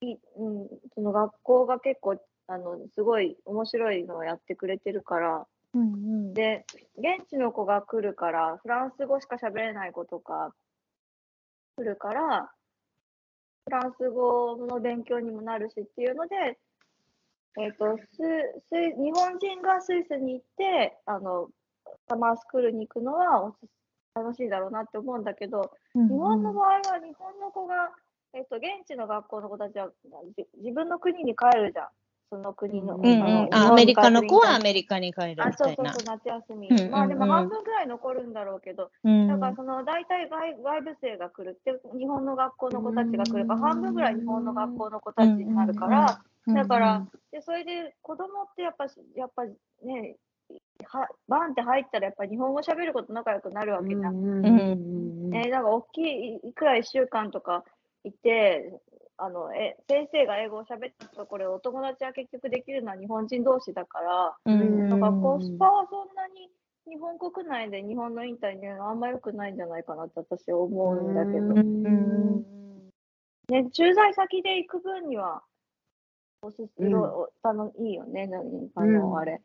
[0.00, 2.16] いうん、その学校が結構、
[2.48, 5.84] あの、すごい面白いのをやってくれてるから、うんう
[6.30, 6.34] ん。
[6.34, 6.64] で、
[6.96, 10.54] 現地の子が来るから、フランス語しか喋れない子とか
[11.76, 12.50] 来るから、
[13.64, 16.58] フランス語の勉強にもなるしっていうので、
[17.58, 18.16] えっ、とス
[18.68, 21.48] スイ、日本人がスイスに行って、あの、
[22.08, 23.54] サマースクールに行くのは
[24.14, 26.08] 楽しいだろうなって思うんだけど、うん。
[26.08, 27.90] 日本の場合は日本の子が、
[28.36, 29.88] えっと、現地の学校の子たちは
[30.36, 31.88] じ自分の国に帰るじゃん。
[32.28, 32.96] その国の。
[32.96, 35.72] うんうんアメリカの子はアリメリカに帰るあ、みたいな。
[35.72, 36.68] そうそうそう、夏休み。
[36.68, 50.16] うんうんうんまあでも半分ぐらい残るんだろうけど、うんだからその大体外外部生が来るって、日本の学校の子たちが来るから、半分ぐらい日本の学校の子たちになるから、だから、でそれで子供ってやっぱし、やっぱね、
[50.84, 54.14] はバンって入ったらやっぱ日本語喋ること仲良くなるわけじゃん。
[54.14, 57.64] うんえーなんか大きい、いくら1週間とか
[58.06, 58.72] いて、
[59.18, 64.90] あのえ先生が英語を喋ったところでお友達は結局できるのは日本人同士だから、うん。
[64.90, 66.50] だからコスパはそんなに
[66.86, 71.38] 日本国内で日本のインターに入れるのはあんま良くないんじゃないかなって私は思うんだけど。
[71.38, 72.46] うん。
[73.48, 75.42] ね、駐在先で行く分には、
[76.42, 79.40] おすすいろあのいいよね、何あの、うんあれ、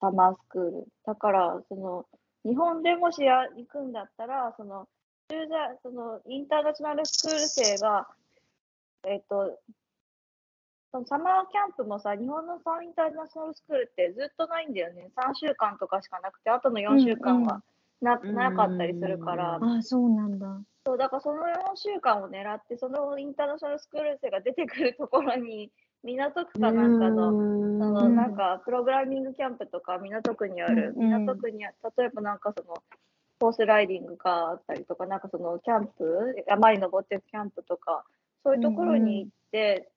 [0.00, 0.86] サマースクール。
[1.04, 2.06] だから、その、
[2.44, 4.86] 日本でもしや行くんだったら、その、
[5.30, 8.08] 駐在、その、インターナショナルスクール生が、
[9.06, 9.58] えっ、と、
[10.90, 15.10] そのサマーキャンプもさ、日本のサインターナショナルスクールってずっとないんだよね。
[15.16, 17.62] 3週間とかしかなくて、あとの4週間は
[18.02, 20.60] な,、なかったりするから、うんあ、そうなんだ。
[20.84, 25.70] そう、だからその4週間を狙って、そのインターナショナルスクール生が出てくるところに、
[26.02, 32.82] 港区かなんかの、そのうんなんかプログラミングキャンプとか港区にある、うん港区にあ例えばなんかその
[33.40, 38.04] ホースライディングがあったりとか、なんかそのキャンプ、山に登っていくキャンプとか、
[38.44, 39.90] そういうところに行って、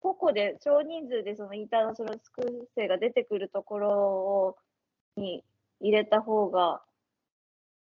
[0.00, 4.56] 個々で少人数でそのインターナショナルスクール生が出てくるところを
[5.16, 5.44] に
[5.80, 6.82] 入れた方が、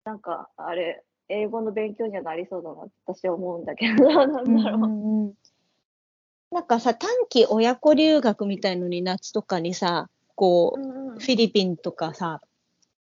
[0.05, 4.49] なんかあれ、英語の勉強にはなりそうだなって私は思うんだけど、 なんだろう。
[4.49, 5.33] うんうんうん。
[6.51, 11.19] なんかさ、短期親子留学みたいのに夏とかにさ、こう、うんうん。
[11.19, 12.41] フィリピンとかさ、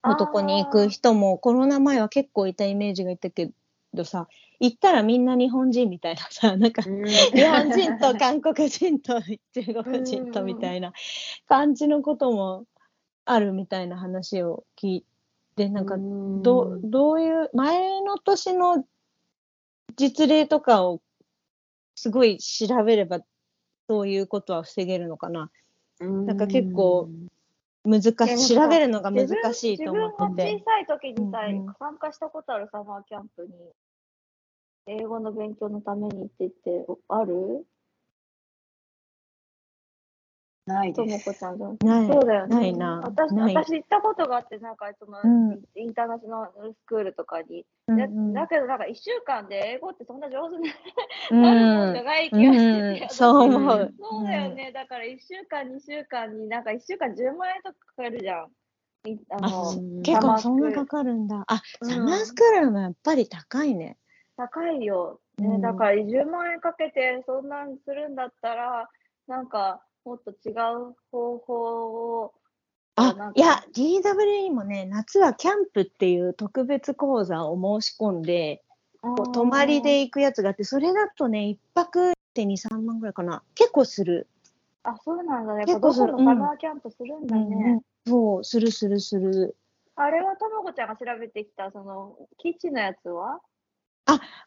[0.05, 3.51] のとこに行く人もコロナ前は結構いたイメージがいたけ
[3.95, 4.29] どさ、
[4.61, 10.93] 行ったらみんな日本人みたいなさ、なんか 日本人と韓国人と中国人とみたいな
[11.47, 12.65] 感じのことも
[13.25, 15.05] あるみたいな話を聞い
[15.57, 18.85] て、なんかどうどういう、前の年の
[19.97, 21.01] 実例とかを
[21.95, 23.21] すごい調べれば、
[23.89, 25.51] そういうことは防げるのかな。
[26.01, 27.09] なんか結構
[27.85, 30.65] 難しい、調べるのが難自分しいと思自分がってて小。
[30.65, 33.53] さい時にさ、うんうん参加したことあるサマーキャンプに、
[34.87, 37.67] 英語の勉強のために行ってってある？
[37.67, 37.78] と
[40.69, 41.29] ないです。
[41.29, 41.79] もこちゃんじゃん。
[41.83, 42.57] ないそうだよね。
[42.57, 47.65] ないな私私行ったことがあって、なんかその、うんインターナショナルスクールとかに。
[47.89, 50.71] だうんうんだけど、なんか1週間で英語ってそんな上手に
[51.31, 53.95] うんなるもんじゃない気がしてて、うんそう思う。
[53.99, 54.73] そうだよね。
[54.73, 58.49] だから1週間、2週間に、なんか1週間10万円とかかかるじゃん。
[59.09, 61.45] いあの結構そんなかかるんだ。
[61.47, 63.97] あ、うんサマースクールもやっぱり高いね。
[64.37, 68.89] 高いよ、ねうんだから10万円かけてそんなんするんだったら、
[69.27, 72.35] なんかもっと違う方法を。
[72.97, 78.65] あいや、DW もね、夏はキャンプっていう特別講座を申し込んで、
[79.01, 83.45] こう泊まりで行くやつがあって、それだとね、一泊で2、3万ぐらいかな。
[83.55, 84.27] 結構する。
[84.83, 85.53] あ、そうなんだ。
[85.55, 87.43] やっぱ結構するどこもサマーキャンプするんだね。
[87.43, 89.57] うんうんそう、するするする。
[89.95, 93.41] あれはともこちゃんが調べてきた、その、基地のやつは？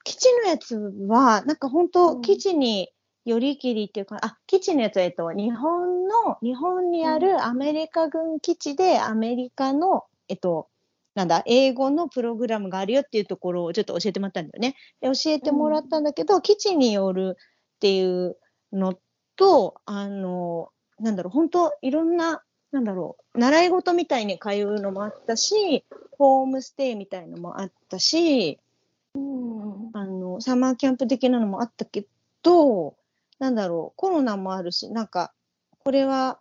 [0.04, 0.76] 基地のやつ
[1.08, 2.92] は、なんか本当、うん基地に
[3.26, 10.68] よりきりっていうか、あ、基地のやつは、えっと、日本の、日本にあるアメリカ軍基地で、アメリカの、えっと、
[11.14, 14.76] なんだ、英語のプログラムがあるよっていうところをちょっと教えてもらったんだよね。
[15.02, 17.38] で教えてもらったんだけど、基地による
[17.76, 18.38] っていう
[18.72, 18.98] の
[19.36, 25.84] と、あの、なんだろう、本当いろんな、なんだろう、習い事みたいに通うのもあったし、
[26.18, 28.60] ホームステイみたいのもあったし、
[29.14, 29.90] うん。
[29.94, 32.06] あの、サマーキャンプ的なのもあったけ
[32.44, 32.96] ど、
[33.42, 35.34] なんだろう、コロナもあるし、なんか、
[35.84, 36.40] これは、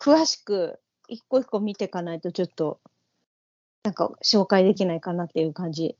[0.00, 2.80] 詳しく、一個一個見ていかないと、ちょっと、
[3.82, 5.94] なんか、紹介できないかなっていう感じ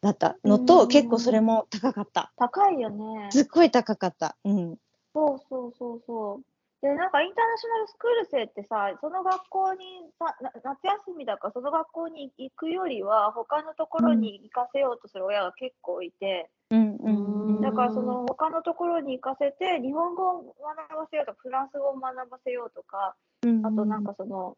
[0.00, 2.32] だったのと、うん結構それも高かった。
[2.36, 3.28] 高いよね。
[3.30, 4.36] すっごい高かった。
[4.42, 4.78] うん。
[5.14, 6.44] そうそうそうそう。
[6.84, 9.84] で、なんかインターナショナルスクール生ってさ、その学校に
[10.18, 17.60] さ、な夏休みだから、その学校に行くよりは、他のところに行かせようとする親が結構いて、うんうんうん。
[17.60, 24.56] だからその他のところに行かせて、日本語を学ばせようとか、フランス語を学ばせようとか、うんあとなんかその、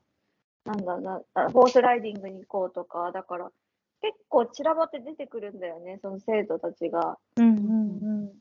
[0.64, 3.50] なんだな、あホースライディングに行こうとか、だから
[4.00, 7.18] 結構散らばって出てくるんだよね、その生徒たちが。
[7.36, 8.32] うんうん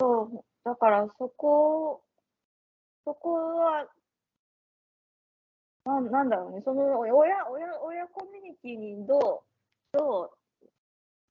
[0.00, 0.42] うん。
[0.64, 2.02] だからそこ、
[3.04, 3.86] そこは、
[5.84, 9.44] なんなんだろうね、その親、親、親コミュニティにど
[9.94, 10.41] う、どう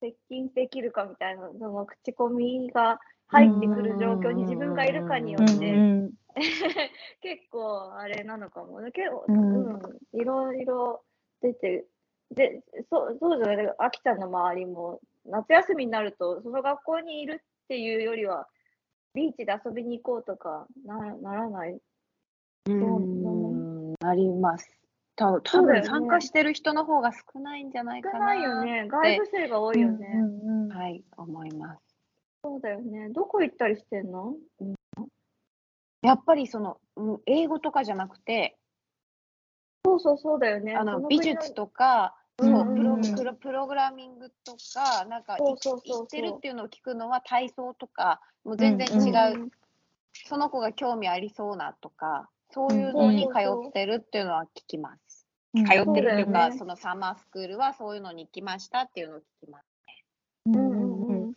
[0.02, 6.12] 接近できるかみたいな、その口コミが入ってくる状況に自分がいるかにようんって、うん
[7.22, 8.92] 結構あれなのかもね。
[8.92, 9.80] 結構、ううんん、
[10.14, 11.04] いろいろ
[11.42, 11.86] 出て、
[12.32, 18.48] で、そう、そうじゃない、あきちゃんの周りも、夏休みになると、その学校にいるっていうよりは、
[19.14, 21.78] ビーチで遊びに行こうとかなならない？
[22.66, 24.81] うん、あります。
[25.16, 28.26] た多そうだよね分参加してる人の方が少ないんじゃないか少な。
[28.28, 28.88] ないよね。
[28.88, 30.08] 外部生が多いよね。
[30.14, 31.82] うんうんはい、思います。
[32.44, 33.10] そうだよね。
[33.10, 34.36] どこ行ったりしてんの？
[36.02, 38.58] やっぱりその、うん英語とかじゃなくて、
[39.86, 40.76] そうそうそうだよね。
[40.76, 49.52] あその美術とか、うんそううんうんプロプロプログラミングとか、なんか行ってるっていうのを聞くのは体操とか、もう全然違う、うん
[50.26, 53.40] その子が興味ありそうなとか、そういうのに通
[53.70, 55.28] ってるっていうのは聞きます。
[55.54, 55.66] うん。
[55.66, 59.66] 通ってるっていうか、そのサマースクールはそういうのに行きましたっていうのを聞きます。
[60.48, 61.34] うんうんうんうん。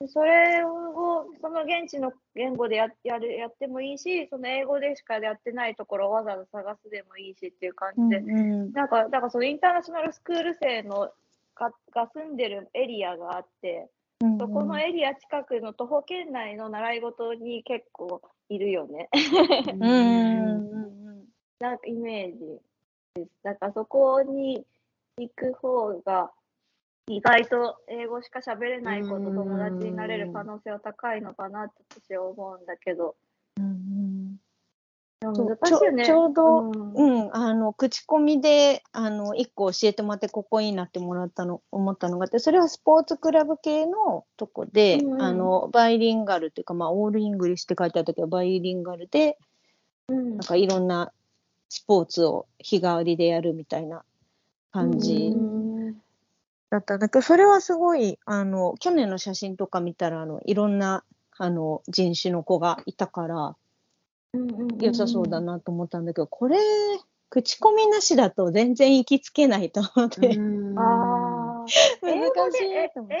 [0.00, 11.10] でそれをその現地の言語でややるやってもいいし、その英語でしかやってないところをわざわざ探すでもいいしっていう感じで、うんなんか、だからそのインターナショナルスクール生の
[11.56, 13.90] がが住んでるエリアがあって、
[14.20, 14.38] うん。
[14.38, 19.08] そこのエリア近くの徒歩圏内の習い事に結構いるよね。
[19.14, 20.88] うんうん
[21.60, 22.38] なんかイメージ
[23.14, 23.30] です。
[23.42, 24.64] だからそこに
[25.16, 26.30] 行く方が
[27.08, 33.16] 意外と英語しか喋れない子と友達になれる可能性は高いのかなって私は思うんだけど。
[35.32, 36.06] 難しいよね。
[36.06, 45.22] ちょうどうんうん、あの口コミであの一個教えてもらってここいいなってもらったの思ったのがあってそれはスポーツクラブ系のとこで、うんうん。
[45.22, 49.38] あのバイリンガルっていうか、まあ、 all English って書いてあったけどバイリンガルで
[50.08, 50.30] うん。
[50.30, 51.12] なんかいろんな
[51.68, 54.04] スポーツを日替わりでやるみたいな
[54.72, 55.68] 感じうん。
[56.70, 61.04] だったんだけど、それはすごいあの去年の写真とか見たらあのいろんな
[61.38, 63.56] あの人種の子がいたから
[64.80, 66.58] 良さそうだなと思ったんだけど、これ
[67.30, 70.38] 口コミなしだと全然行きつけないと思って、
[70.76, 71.48] ああ。
[72.02, 72.70] 難英語で、しえい。
[72.72, 73.16] 英語で調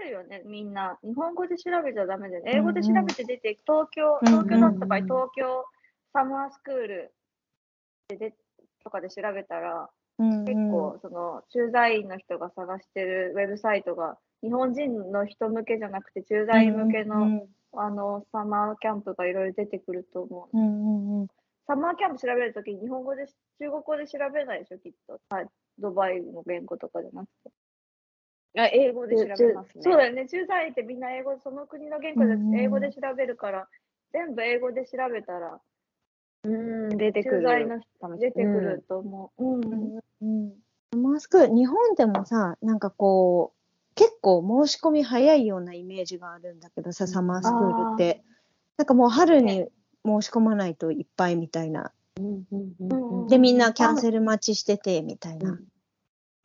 [0.00, 0.98] べるよね、みんな。
[1.02, 2.52] 日本語で調べちゃダメだよね。
[2.54, 5.64] 英語で調べて出て、東京、東京だった場合、東京
[6.12, 7.14] サマースクール
[8.08, 8.34] でで
[8.84, 20.56] とかで調べたら、うん結構、その、駐在員の人が探してるウェブサイトが、日本人の人向けじゃなくて、駐在員向けの、うんあの、サマーキャンプがいろいろ出てくると思う。
[20.56, 21.28] うんうんうん
[21.68, 23.26] サマーキャンプ調べるときに日本語で、
[23.58, 25.18] 中国語で調べないでしょ、きっと。
[25.28, 25.46] はい
[25.78, 27.50] ドバイの言語とかじゃなくて。
[28.58, 29.82] あ英語で調べますね。
[29.82, 30.28] そうだよね。
[30.28, 33.68] 駐在員ってみんな英語、その国の言語でうんうん英語で調べるから、
[34.12, 35.60] 全部英語で調べたら
[36.44, 37.40] うん、出てくる。
[37.40, 39.44] 駐在のかもし出てくると思う。
[39.44, 40.00] うん。
[40.22, 40.52] うん
[40.92, 43.55] サマースクール、日本でもさ、なんかこう、
[43.96, 48.22] 結構申し込み早いようなイメージがあるんだけどさ、サマースクールって。
[48.76, 49.66] なんかもう春に
[50.04, 51.92] 申し込まないといっぱいみたいな。
[53.28, 55.58] で、みんなキャンセル待ちしてて、みたいな。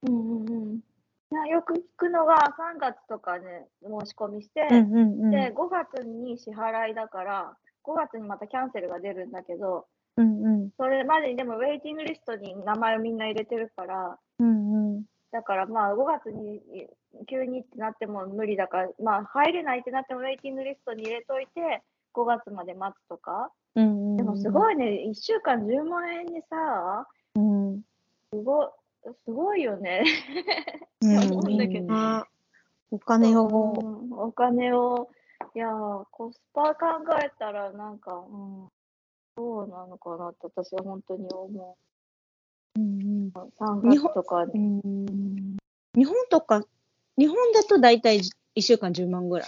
[0.07, 0.75] うんうんうん。
[0.75, 2.35] いやよく聞くのが
[2.75, 5.31] 3月とかね、申し込みして、うんうんうん。
[5.31, 9.87] で、5月に支払いだから、5月にまたキャンセルが出るんだけど、
[10.17, 10.69] うんうん。
[10.77, 14.17] それまでにでもウェイティングリストに名前をみんな入れてるから。
[15.31, 16.61] だからまあ5月に
[17.29, 21.81] 急にってなっても無理だから、まあ入れないってなってもウェイティングリストに入れといて、
[22.13, 23.51] 5月まで待つとか。
[23.75, 24.17] うんうん。
[24.17, 27.81] でもすごいね、1週間10万円にさ、うん。
[28.33, 28.67] すごい、
[29.25, 30.03] すごいよね。
[31.01, 32.27] うん 思うんだけどみんな
[32.91, 35.09] お金を、うんお金を、
[35.55, 36.87] いやー、コスパ考
[37.23, 38.67] えたらなんか、うん、
[39.35, 41.90] どうなのかなって私は本当に思う
[42.79, 43.51] んう。
[43.59, 44.45] 3日本月とか。
[45.93, 46.63] 日本とか、
[47.17, 48.19] 日本だと大体
[48.55, 49.47] 1週間10万ぐらい。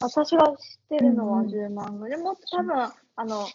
[0.00, 0.56] 私が知っ
[0.90, 2.18] てるのはうん10万ぐらい。
[2.18, 3.46] でも多分、あの、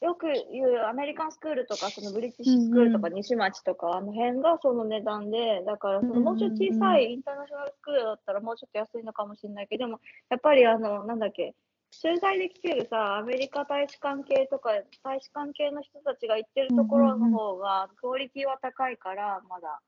[0.00, 10.00] よく言うアメリカンスクールとか、そのブリティッシュスクールとか、西町とか、あの辺がその値段で、だからそのもうちょっと小さいインターナショナルスクールだったらもうちょっと安いのかもしれないけど、でも
[10.30, 11.54] やっぱりあの、なんだっけ、
[11.90, 14.70] 駐在で来てるさ、アメリカ大使館系とか、
[15.02, 19.80] 大使館系の人たちが行ってるところの方が、クオリティは高いから、まだ。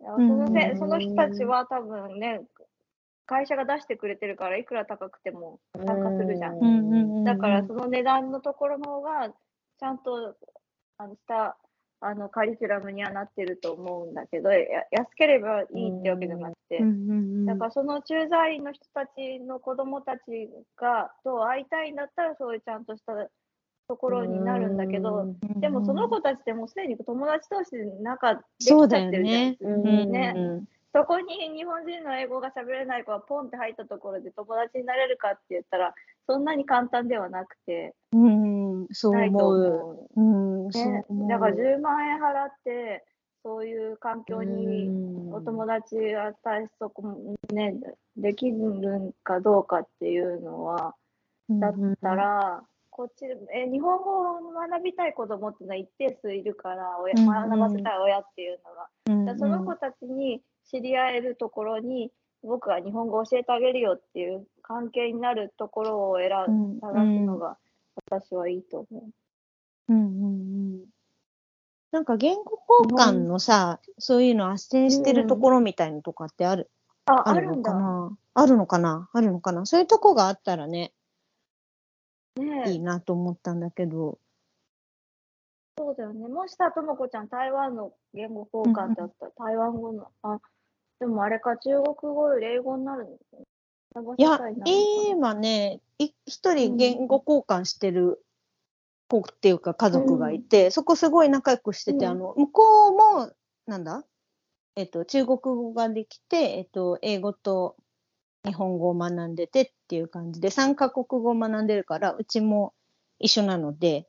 [0.00, 2.42] そのせその人たちは多分ね、
[3.26, 7.24] 会社が出してくれてるから、いくら高くても参加するじゃん。
[7.24, 10.36] だからその値段のところの方が、ちゃんと
[10.98, 11.56] あのした
[12.00, 14.58] あのカリキュラムにはなってると思うんだけど、や
[14.92, 16.80] 安ければいいってわけじゃなくて、
[17.46, 20.20] だからその駐在員の人たちの子供たち
[20.76, 23.14] がと会いたいんだったら、そういうちゃんとした
[23.88, 30.12] ところになるんだけど、でもその子たちってもうすでに友達同士で仲できちゃってるじゃん。
[30.12, 30.62] ね。
[30.94, 35.94] そこに日本人の英語が喋れない子がポンって入ったところで友達になれるかって言ったら、
[36.26, 38.67] そんなに簡単ではなくて、うん、そ
[39.10, 40.08] うないと思う。
[40.14, 40.72] 思うん、う。
[40.72, 41.04] そうね。
[41.28, 43.04] だから10万円払って、
[43.42, 44.90] そういう環境にう
[45.30, 47.02] んお友達が対策
[47.52, 47.74] ね、
[48.16, 50.94] できるかどうかっていうのは、
[51.48, 51.72] だっ
[52.02, 62.10] たら、こっちえ日本語を学びたい子供っていうのは一定数いるから親学ばせたい親っていうのが、うんその子たちに知り合えるところに
[62.42, 67.56] 僕が日本語を教えてあげるよっていう関係になるところを選うんん探すのが
[68.06, 69.04] 私はいいと思う。
[69.88, 70.84] うんうんうん
[71.90, 76.70] なんか言語交換のさ、そういうの斡旋してるところみたいなとかってある、
[77.06, 77.72] あ、あるのあるんだ。
[77.72, 79.08] かなあるのかな？
[79.14, 79.64] あるのかな？
[79.64, 80.92] そういうとこがあったらね、
[82.36, 84.18] ねえいいなと思ったんだけど。
[85.78, 86.28] そうだよね。
[86.28, 90.40] もしさ、ともこちゃん、台湾の言語交換だったら、台湾語の、あ、
[91.00, 93.10] でもあれか、中国語より英語になるの？
[93.12, 93.38] かな。
[94.16, 98.24] いや今ね、い一人言語交換してる
[99.08, 102.12] 子っていうか家族がいて、そこすごい仲良くしてて、うん。
[102.12, 103.32] あの、向こうも、
[103.66, 104.04] なんだ？
[104.76, 107.76] えっと、中国語ができて、えっと、英語と
[108.44, 112.74] 日本語を学んでてっていう感じで、3カ国語を学んでるから、うちも
[113.18, 114.06] 一緒なので、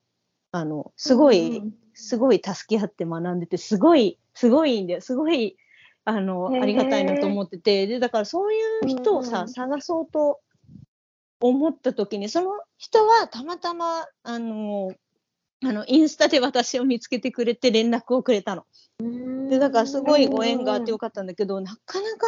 [0.51, 1.73] あの、すごい、うん。
[1.93, 5.01] すごい助け合って学んでて、すごい、すごいんだよ。
[5.01, 5.57] すごい、
[6.09, 10.39] あの、ありがたいなと思ってて、で、だからそういう人をさ、探そうと
[11.39, 14.91] 思った時に、その人はたまたま、あの、
[15.63, 18.65] あの、インスタで私を見つけてくれて連絡をくれたの。
[18.99, 19.49] うん。
[19.49, 22.27] で、だからすごいご縁があってよかったんだけど、なかなか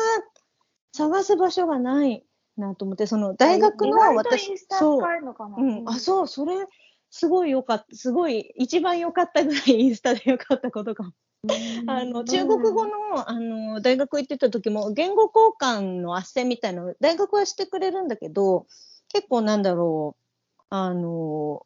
[0.94, 2.26] 探す場所がない
[2.58, 5.02] なと思って、その大学の私インス、タそう。
[5.58, 6.56] うん、あ、そう、それ、
[7.12, 11.12] すごい良かった、すごい、一番良かったぐらいインスタで良かったことかも。
[11.88, 18.66] あの、中国語の、あの、大学行ってた時も、言語交換の斡旋みたいなの、大学はしてくれるんだけど、
[19.10, 21.66] 結構なんだろう、あの、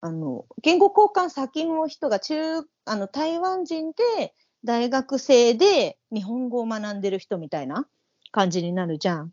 [0.00, 7.88] あの、言語交換先の人が中、あの、台湾人で、大学生で日本語を学んでる人みたいな
[8.30, 9.32] 感じになるじゃん。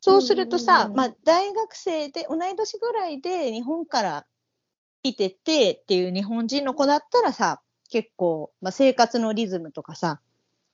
[0.00, 4.26] そうするとさ、まあ、大学生で、同い年ぐらいで日本から
[5.14, 10.20] 来ててっていう日本人の子だったらさ、結構、まあ、生活のリズムとかさ、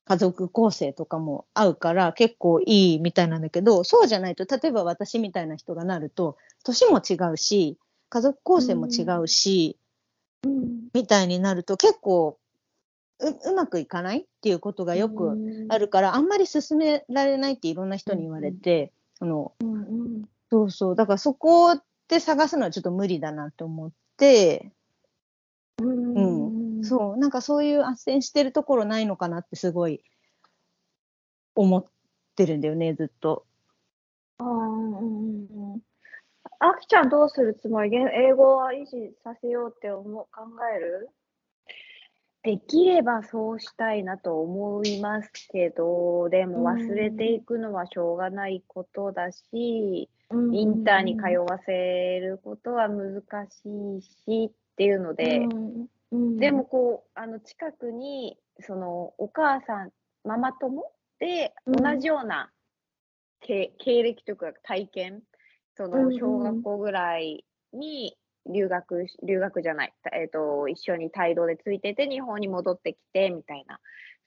[0.04, 7.78] 家族構成とかも合うから結構いいみたいなんだけど、そうじゃないと、例えば私みたいな人がなると、年も違うし、
[8.08, 9.76] 家族構成も違うし、
[10.44, 12.36] うんみたいになると結構
[13.20, 14.22] ううまくいかない？
[14.22, 19.74] っていうことがよくあるから、あんまり進められないっていろんな人に言われて、あの、うん。
[19.74, 20.22] うん。
[20.50, 23.96] そうそう、だからそこで探すのはちょっと無理だなと思って、
[25.78, 26.76] うん。
[26.78, 26.84] うん。
[26.84, 30.02] そう、なんかそういう斡旋してるところないのかなってすごい
[31.54, 31.84] 思っ
[32.36, 33.46] てるんだよね、ずっと。
[34.38, 35.80] あーうんうんうん。
[36.58, 37.90] あきちゃんどうするつもり？
[37.94, 40.42] 英語は維持させようって思う考
[40.74, 41.10] える？
[42.42, 50.08] できればそうしたいなと思いますけど、でも忘れていくのはしょうがないことだし、
[50.52, 55.46] インターに通わせることは難しいしっていうので、
[56.10, 59.90] でもこう、あの近くに、そのお母さん、
[60.24, 60.90] ママ友
[61.20, 61.76] でうん。
[61.76, 62.50] 同じような
[63.40, 65.22] 経経歴というか体験、
[65.76, 68.16] その小学校ぐらいに
[68.46, 73.80] 留学し、留学じゃない、えっ、と、一緒に帯同でついてて日本に戻ってきてみたいな、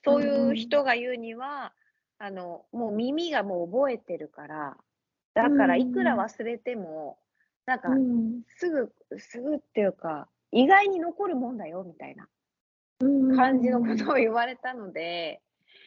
[0.04, 1.74] そういう人が言うには、
[2.18, 4.78] あの、もう耳がもう覚えてるから、
[5.34, 7.18] だからいくら忘れても、
[7.66, 8.42] なんかうん。
[8.58, 12.28] すぐ、すぐっていうか、意外に残るもんだよみたいな
[13.02, 15.42] うん感じのことを言われたので、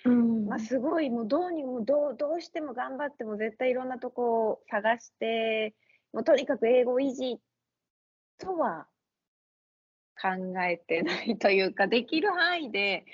[0.05, 0.47] うん。
[0.47, 5.75] まあ、すごいもうどうにもどうどうしても頑張っても絶対いろんなとこを探して
[6.13, 7.39] もうとにかく英語維持
[8.39, 8.87] とは
[10.21, 10.29] 考
[10.63, 13.05] えてないというかできる範囲で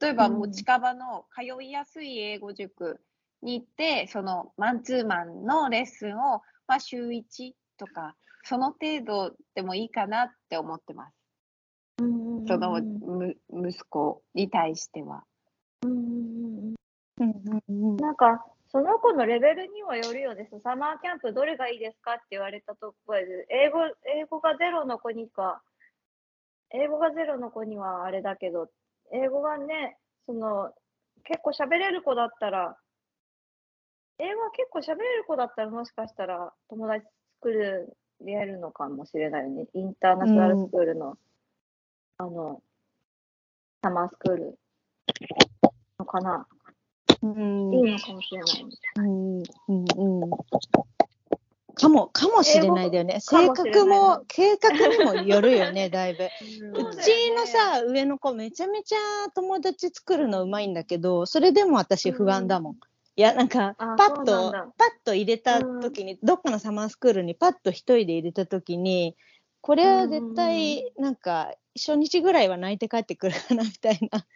[0.00, 3.00] 例えばもう近場の通いやすい英語塾
[3.42, 8.14] に行ってそのマンツーマンのレッスンを、まあ、週1とか
[8.44, 11.14] その程度でもいいかなって思ってます。
[12.02, 12.78] うんその
[13.50, 15.24] 息子に対しては。
[15.82, 16.74] うんうん
[17.20, 18.44] うんうんうんうんなんか、
[18.74, 20.50] その子のレベルにはよるよね。
[20.64, 25.62] サマーキャンプどれがいいですかって言われたところで、英語、英語がゼロの子にか、
[26.70, 28.66] 英語がゼロの子にはあれだけど、
[29.12, 29.96] 英語がね、
[30.26, 30.74] その、
[31.22, 32.76] 結構喋れる子だったら、
[34.18, 37.06] 英語は結構喋れる子だったらもしかしたら友達
[37.40, 39.66] 作る、やるのかもしれないよね。
[39.72, 41.16] インターナショナルスクールの、
[42.18, 42.60] あの、
[43.84, 44.58] サマースクール
[46.00, 46.48] のかな。
[47.24, 47.74] うん。
[47.74, 48.70] いいのかもしれないね。
[48.96, 49.42] うん。
[49.68, 50.30] うんうん。
[51.74, 53.14] かも、かもしれないだよね。
[53.14, 56.30] か性格も、 計画にもよるよね、だいぶ。
[56.38, 58.96] そうちのさ、上の子めちゃめちゃ
[59.34, 62.74] 友達作るのうまいんだけど、それでも私不安だもん。
[63.16, 64.70] いや、なんか、あパッと、パッ
[65.04, 69.16] と入れた時に、どっかのサマースクールにパッと一人で入れた時に、
[69.64, 74.26] これは絶対なんか初日ぐらいは泣いて帰ってくるかなみたいな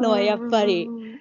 [0.00, 1.20] のはやっぱりうん、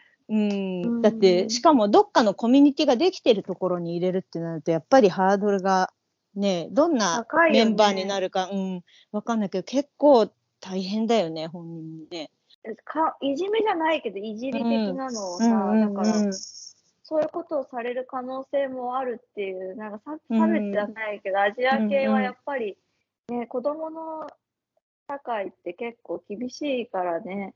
[1.01, 5.91] だって、しかもどっかのコミュニティができてるところに入れるってなると、やっぱりハードルが
[6.35, 12.31] ね、どんなメンバーになるか、うん、わかんないけど、結構大変だよね、本人もね。
[12.85, 14.63] かいじめじゃないけど、いじり的
[14.93, 16.31] なのをさ、うんうんだから、うん
[17.11, 22.77] そういうことをされる可能性もあるっていう、なんか差別じゃないけど、アジア系はやっぱり、
[23.27, 24.27] ね、子供の
[25.09, 27.53] 社会って結構厳しいからね、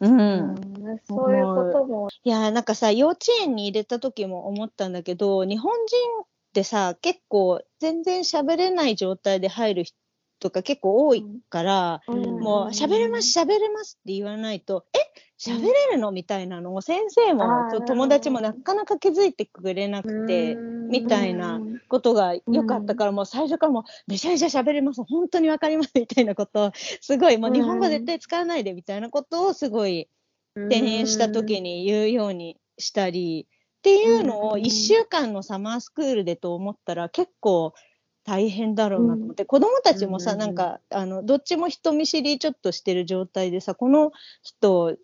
[0.00, 0.10] うん。
[0.10, 0.50] うん。
[0.50, 0.76] うん
[1.08, 14.98] そういうことも、いやー、なんかさ、幼稚園に入れた時も思ったんだけど、日本人ってさ、結構全然喋れない状態で入る人が結構多いから、もう喋れます、喋れますって言わないと、え？
[15.38, 16.12] 喋れるの？
[16.12, 17.44] みたいなのを先生も
[17.86, 20.56] 友達もなかなか気づいてくれなくて、
[20.88, 30.08] みたいなことがよかったから、もう最初からもうめちゃめちゃ喋れます、本当にわかりますみたいなことを、すごいもう日本語絶対使わないでみたいなことをすごい
[30.54, 37.72] 転園した時に言うようにしたり、っていうのを1週間のサマースクールでと思ったら結構
[38.24, 40.38] 大変だろうなと思って、子供たちもさ、うん。
[40.38, 44.10] なんか、あの、どっちも人見知りちょっとしてる状態でさ、この
[44.42, 44.96] 人、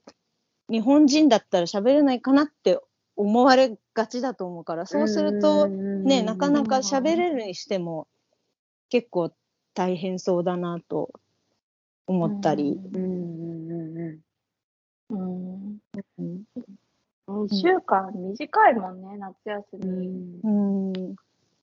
[0.72, 2.80] 日本人だったら喋れないかなって
[3.14, 8.08] 思われがちだと思うから、そうすると、ね、なかなか喋れるにしても
[8.88, 9.30] 結構
[9.74, 11.10] 大変そうだなと
[12.06, 12.80] 思ったり。
[12.94, 13.02] うん。
[13.02, 13.08] う
[13.78, 14.20] ん。
[15.10, 15.78] うん。
[16.18, 16.42] うん。
[17.28, 17.46] うん。
[17.46, 19.02] 1週間短いもん。
[19.02, 20.40] ね、夏休み。
[20.42, 20.92] うん。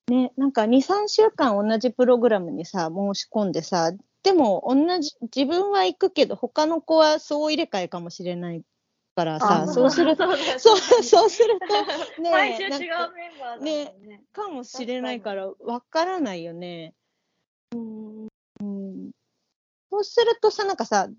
[0.08, 0.52] ね、なん。
[0.52, 3.52] か2、3週間同じプログラムにさ、申し込ん。
[3.52, 3.92] でさ、
[4.24, 8.64] でも同じ、自分は行くけど、他の子は総入れ替えかもしれない
[9.20, 10.24] からさ、そうすると、
[10.60, 12.70] そうそう、すると、ね、毎週違う
[13.14, 14.24] メンバーだもんね。
[14.32, 16.94] かもしれないから、わからないよね。
[17.76, 19.12] うん。
[19.92, 21.10] そうするとさ、なんかさ、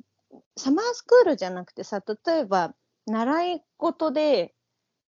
[0.57, 2.75] サマースクールじゃなくてさ、例えば、
[3.07, 4.55] 習い事で、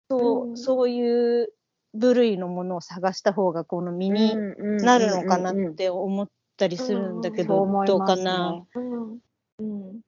[0.10, 0.58] そう、うん。
[0.58, 1.54] そういう
[1.94, 4.36] 部類のものを探した方が、この身に
[4.82, 6.28] なるのかなって思っ
[6.58, 8.66] たりするんだけど、どうかな？
[8.76, 9.20] うん。
[9.60, 10.02] うん。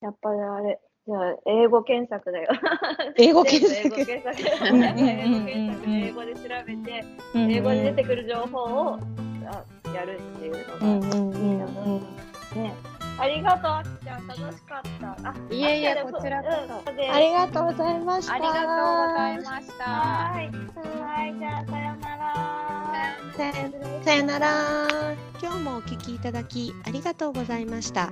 [0.00, 2.48] やっぱりあれ、じゃあ、英語検索だよ。
[3.16, 3.86] 英語検索。
[3.86, 4.74] 英語検索。
[4.74, 7.04] うんうんうんうん英語検索で英語で調べて、
[7.34, 8.98] 英語で出てくる情報を
[9.46, 12.74] あやるっていううんのがうんうんうんね。
[13.18, 14.26] ありがとう、あきちゃん。
[14.26, 15.28] 楽しかった。
[15.28, 18.34] あいえいえこちらこそうんでありがとうございました。
[18.34, 19.84] ありがとうございました。
[19.84, 20.50] はい。
[20.50, 22.26] はい、じゃあ、さよなら。
[24.02, 24.48] さよなら。
[25.40, 28.10] 今日もお聞きいただきありがとうございました。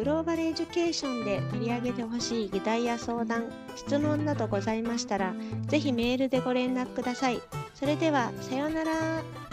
[0.00, 5.34] グローバルエデュケーションで取り上げてほしい議題や相談、質問などございましたら、
[5.66, 7.42] ぜひメールでご連絡ください。
[7.74, 9.49] それでは、さようなら。